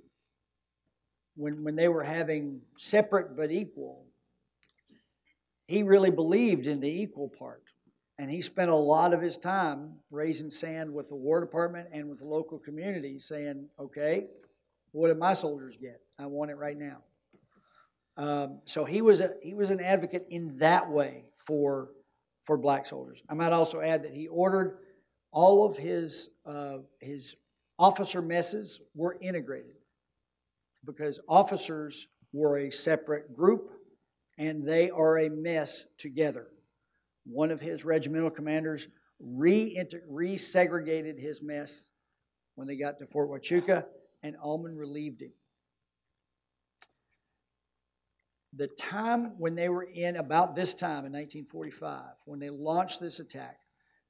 [1.34, 4.06] when when they were having separate but equal
[5.70, 7.62] he really believed in the equal part.
[8.20, 12.06] And he spent a lot of his time raising sand with the War Department and
[12.06, 14.26] with the local community saying, okay,
[14.92, 16.02] what did my soldiers get?
[16.18, 16.98] I want it right now.
[18.18, 21.92] Um, so he was, a, he was an advocate in that way for,
[22.42, 23.22] for black soldiers.
[23.26, 24.80] I might also add that he ordered
[25.32, 27.36] all of his, uh, his
[27.78, 29.76] officer messes were integrated
[30.84, 33.70] because officers were a separate group
[34.36, 36.48] and they are a mess together.
[37.24, 38.88] One of his regimental commanders
[39.18, 39.76] re
[40.10, 41.88] resegregated his mess
[42.54, 43.86] when they got to Fort Huachuca,
[44.22, 45.32] and Almond relieved him.
[48.52, 53.20] The time when they were in, about this time in 1945, when they launched this
[53.20, 53.60] attack,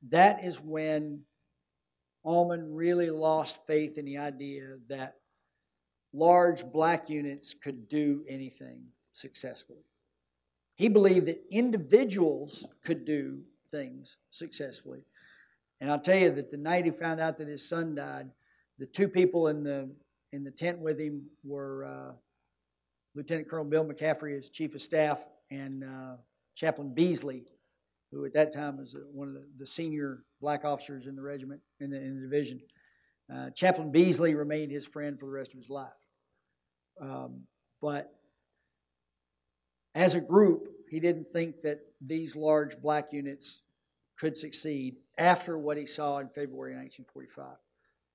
[0.09, 1.23] that is when
[2.25, 5.17] Almond really lost faith in the idea that
[6.13, 9.85] large black units could do anything successfully.
[10.81, 15.01] He believed that individuals could do things successfully.
[15.79, 18.31] And I'll tell you that the night he found out that his son died,
[18.79, 19.91] the two people in the
[20.33, 22.13] in the tent with him were uh,
[23.15, 26.17] Lieutenant Colonel Bill McCaffrey as chief of staff and uh,
[26.55, 27.45] Chaplain Beasley,
[28.11, 31.21] who at that time was uh, one of the, the senior black officers in the
[31.21, 32.59] regiment in the, in the division.
[33.31, 35.93] Uh, Chaplain Beasley remained his friend for the rest of his life.
[37.03, 37.43] Um,
[37.83, 38.15] but
[39.95, 43.63] as a group, he didn't think that these large black units
[44.19, 47.57] could succeed after what he saw in February 1945.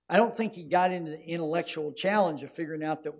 [0.07, 3.13] I don't think he got into the intellectual challenge of figuring out that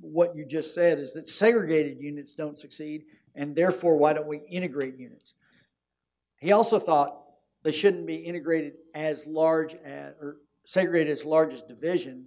[0.00, 3.04] what you just said is that segregated units don't succeed,
[3.34, 5.34] and therefore, why don't we integrate units?
[6.38, 7.18] He also thought
[7.62, 12.26] they shouldn't be integrated as large as, or segregated as large as division,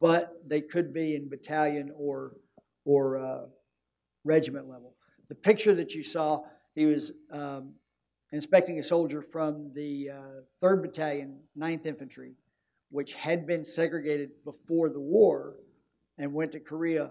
[0.00, 2.36] but they could be in battalion or,
[2.84, 3.46] or uh,
[4.28, 4.94] regiment level.
[5.28, 6.42] The picture that you saw,
[6.74, 7.72] he was um,
[8.30, 12.34] inspecting a soldier from the uh, 3rd Battalion, 9th Infantry,
[12.90, 15.56] which had been segregated before the war
[16.18, 17.10] and went to Korea.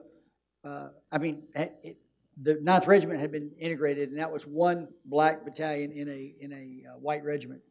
[0.63, 1.97] Uh, I mean, it,
[2.41, 6.53] the 9th Regiment had been integrated, and that was one black battalion in a, in
[6.53, 7.61] a uh, white regiment.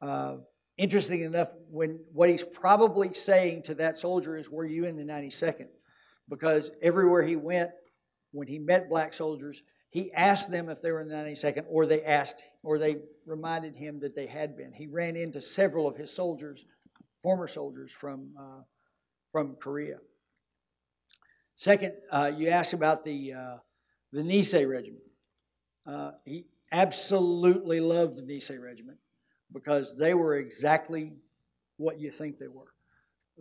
[0.00, 0.36] Uh,
[0.76, 5.04] interesting enough, when what he's probably saying to that soldier is, Were you in the
[5.04, 5.68] 92nd?
[6.28, 7.70] Because everywhere he went,
[8.32, 11.86] when he met black soldiers, he asked them if they were in the 92nd, or
[11.86, 12.96] they asked, or they
[13.26, 14.72] reminded him that they had been.
[14.72, 16.64] He ran into several of his soldiers,
[17.22, 18.62] former soldiers from, uh,
[19.30, 19.98] from Korea.
[21.54, 23.56] Second, uh, you asked about the, uh,
[24.12, 25.04] the Nisei Regiment.
[25.86, 28.98] Uh, he absolutely loved the Nisei Regiment
[29.52, 31.12] because they were exactly
[31.76, 32.72] what you think they were.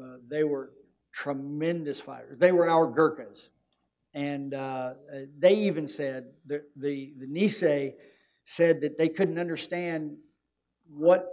[0.01, 0.71] Uh, they were
[1.13, 2.37] tremendous fighters.
[2.37, 3.49] They were our Gurkhas.
[4.13, 4.93] And uh,
[5.37, 7.93] they even said, the, the, the Nisei
[8.43, 10.17] said that they couldn't understand
[10.89, 11.27] what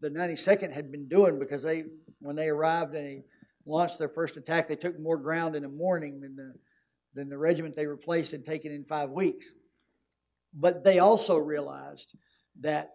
[0.00, 1.84] the 92nd had been doing because they,
[2.20, 3.22] when they arrived and they
[3.64, 6.52] launched their first attack, they took more ground in a morning than the,
[7.14, 9.52] than the regiment they replaced had taken in five weeks.
[10.54, 12.16] But they also realized
[12.60, 12.90] that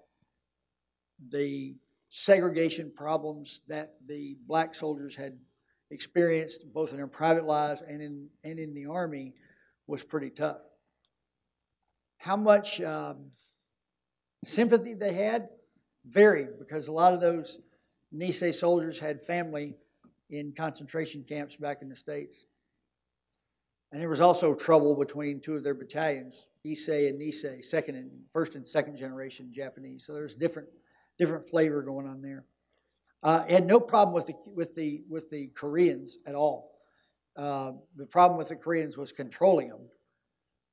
[1.30, 1.76] the
[2.10, 5.38] segregation problems that the black soldiers had
[5.93, 9.33] experienced both in their private lives and in, and in the Army
[9.87, 10.61] was pretty tough.
[12.17, 13.31] How much um,
[14.45, 15.49] sympathy they had
[16.05, 17.59] varied because a lot of those
[18.13, 19.75] Nisei soldiers had family
[20.29, 22.45] in concentration camps back in the States.
[23.91, 28.09] And there was also trouble between two of their battalions, Issei and Nisei, second and
[28.31, 30.05] first and second generation Japanese.
[30.05, 30.69] So there's different
[31.19, 32.45] different flavor going on there.
[33.23, 36.71] Uh, had no problem with the with the with the Koreans at all.
[37.37, 39.87] Uh, the problem with the Koreans was controlling them.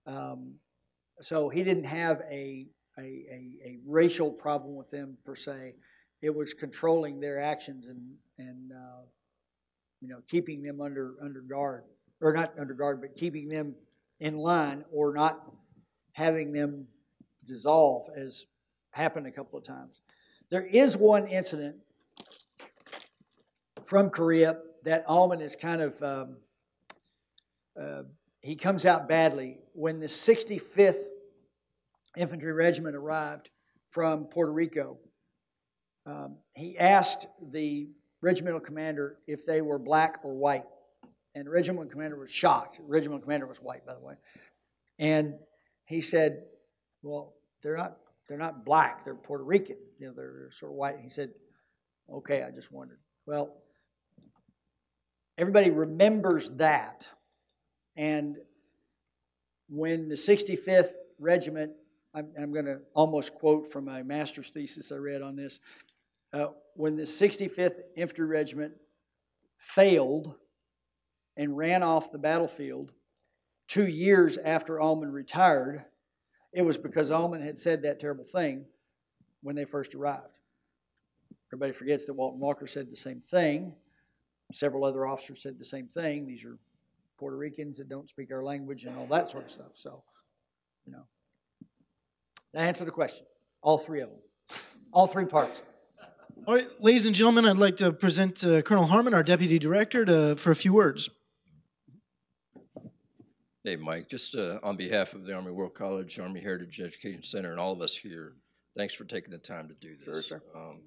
[0.07, 0.55] Um,
[1.21, 2.67] so he didn't have a,
[2.99, 5.75] a, a a racial problem with them per se.
[6.23, 9.03] It was controlling their actions and and uh,
[10.01, 11.85] you know keeping them under under guard
[12.21, 13.77] or not under guard, but keeping them
[14.19, 15.41] in line or not
[16.13, 16.89] having them
[17.47, 18.47] dissolve as
[18.91, 20.01] happened a couple of times.
[20.51, 21.77] There is one incident
[23.91, 26.37] from Korea that Almond is kind of, um,
[27.79, 28.03] uh,
[28.41, 29.59] he comes out badly.
[29.73, 31.03] When the 65th
[32.17, 33.51] Infantry Regiment arrived
[33.91, 34.99] from Puerto Rico,
[36.07, 37.89] um, he asked the
[38.23, 40.67] regimental commander if they were black or white.
[41.35, 42.77] And the regimental commander was shocked.
[42.77, 44.15] The regimental commander was white, by the way.
[45.01, 45.35] And
[45.87, 46.45] he said,
[47.03, 47.97] Well, they're not
[48.29, 49.79] they're not black, they're Puerto Rican.
[49.99, 50.97] You know, they're, they're sort of white.
[51.03, 51.31] He said,
[52.09, 52.99] Okay, I just wondered.
[53.27, 53.57] Well,
[55.41, 57.09] Everybody remembers that.
[57.97, 58.37] And
[59.71, 61.73] when the 65th Regiment,
[62.15, 65.59] I'm, I'm going to almost quote from my master's thesis I read on this.
[66.35, 68.75] Uh, when the 65th Infantry Regiment
[69.57, 70.35] failed
[71.39, 72.93] and ran off the battlefield
[73.67, 75.87] two years after Almond retired,
[76.53, 78.67] it was because Almond had said that terrible thing
[79.43, 80.39] when they first arrived.
[81.49, 83.75] Everybody forgets that Walton Walker said the same thing.
[84.53, 86.27] Several other officers said the same thing.
[86.27, 86.59] These are
[87.19, 89.73] Puerto Ricans that don't speak our language and all that sort of stuff.
[89.75, 90.03] So,
[90.87, 91.05] you know,
[92.55, 93.27] that answered the question.
[93.63, 94.19] All three of them,
[94.93, 95.63] all three parts.
[96.47, 100.07] All right, ladies and gentlemen, I'd like to present uh, Colonel Harmon, our Deputy Director,
[100.07, 101.11] to, for a few words.
[103.63, 107.51] Hey, Mike, just uh, on behalf of the Army War College, Army Heritage Education Center,
[107.51, 108.33] and all of us here,
[108.75, 110.05] thanks for taking the time to do this.
[110.05, 110.43] Sure, sir.
[110.57, 110.81] Um,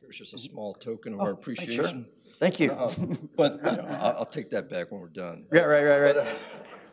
[0.00, 2.06] Here's just a small token of Oh, our thanks, appreciation.
[2.38, 2.72] Thank you.
[2.72, 2.92] Uh,
[3.36, 5.46] But, you know, I'll, I'll take that back when we're done.
[5.52, 6.26] Yeah, right, right, right.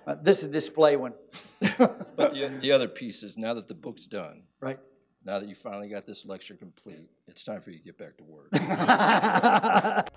[0.07, 1.13] Uh, this is a display one.
[1.77, 4.79] But the, the other piece is, now that the book's done, Right.
[5.25, 8.17] now that you finally got this lecture complete, it's time for you to get back
[8.17, 8.49] to work.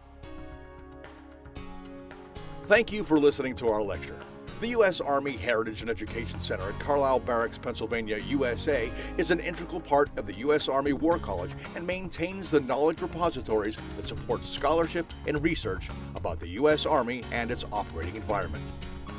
[2.66, 4.18] Thank you for listening to our lecture.
[4.62, 5.00] The U.S.
[5.00, 10.24] Army Heritage and Education Center at Carlisle Barracks, Pennsylvania, USA is an integral part of
[10.24, 10.68] the U.S.
[10.68, 16.50] Army War College and maintains the knowledge repositories that support scholarship and research about the
[16.50, 16.86] U.S.
[16.86, 18.62] Army and its operating environment.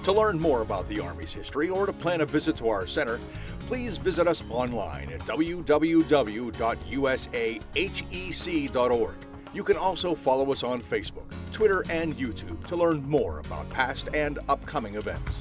[0.03, 3.19] To learn more about the Army's history or to plan a visit to our center,
[3.67, 6.13] please visit us online at www.usahec.org.
[9.53, 14.09] You can also follow us on Facebook, Twitter, and YouTube to learn more about past
[14.15, 15.37] and upcoming events.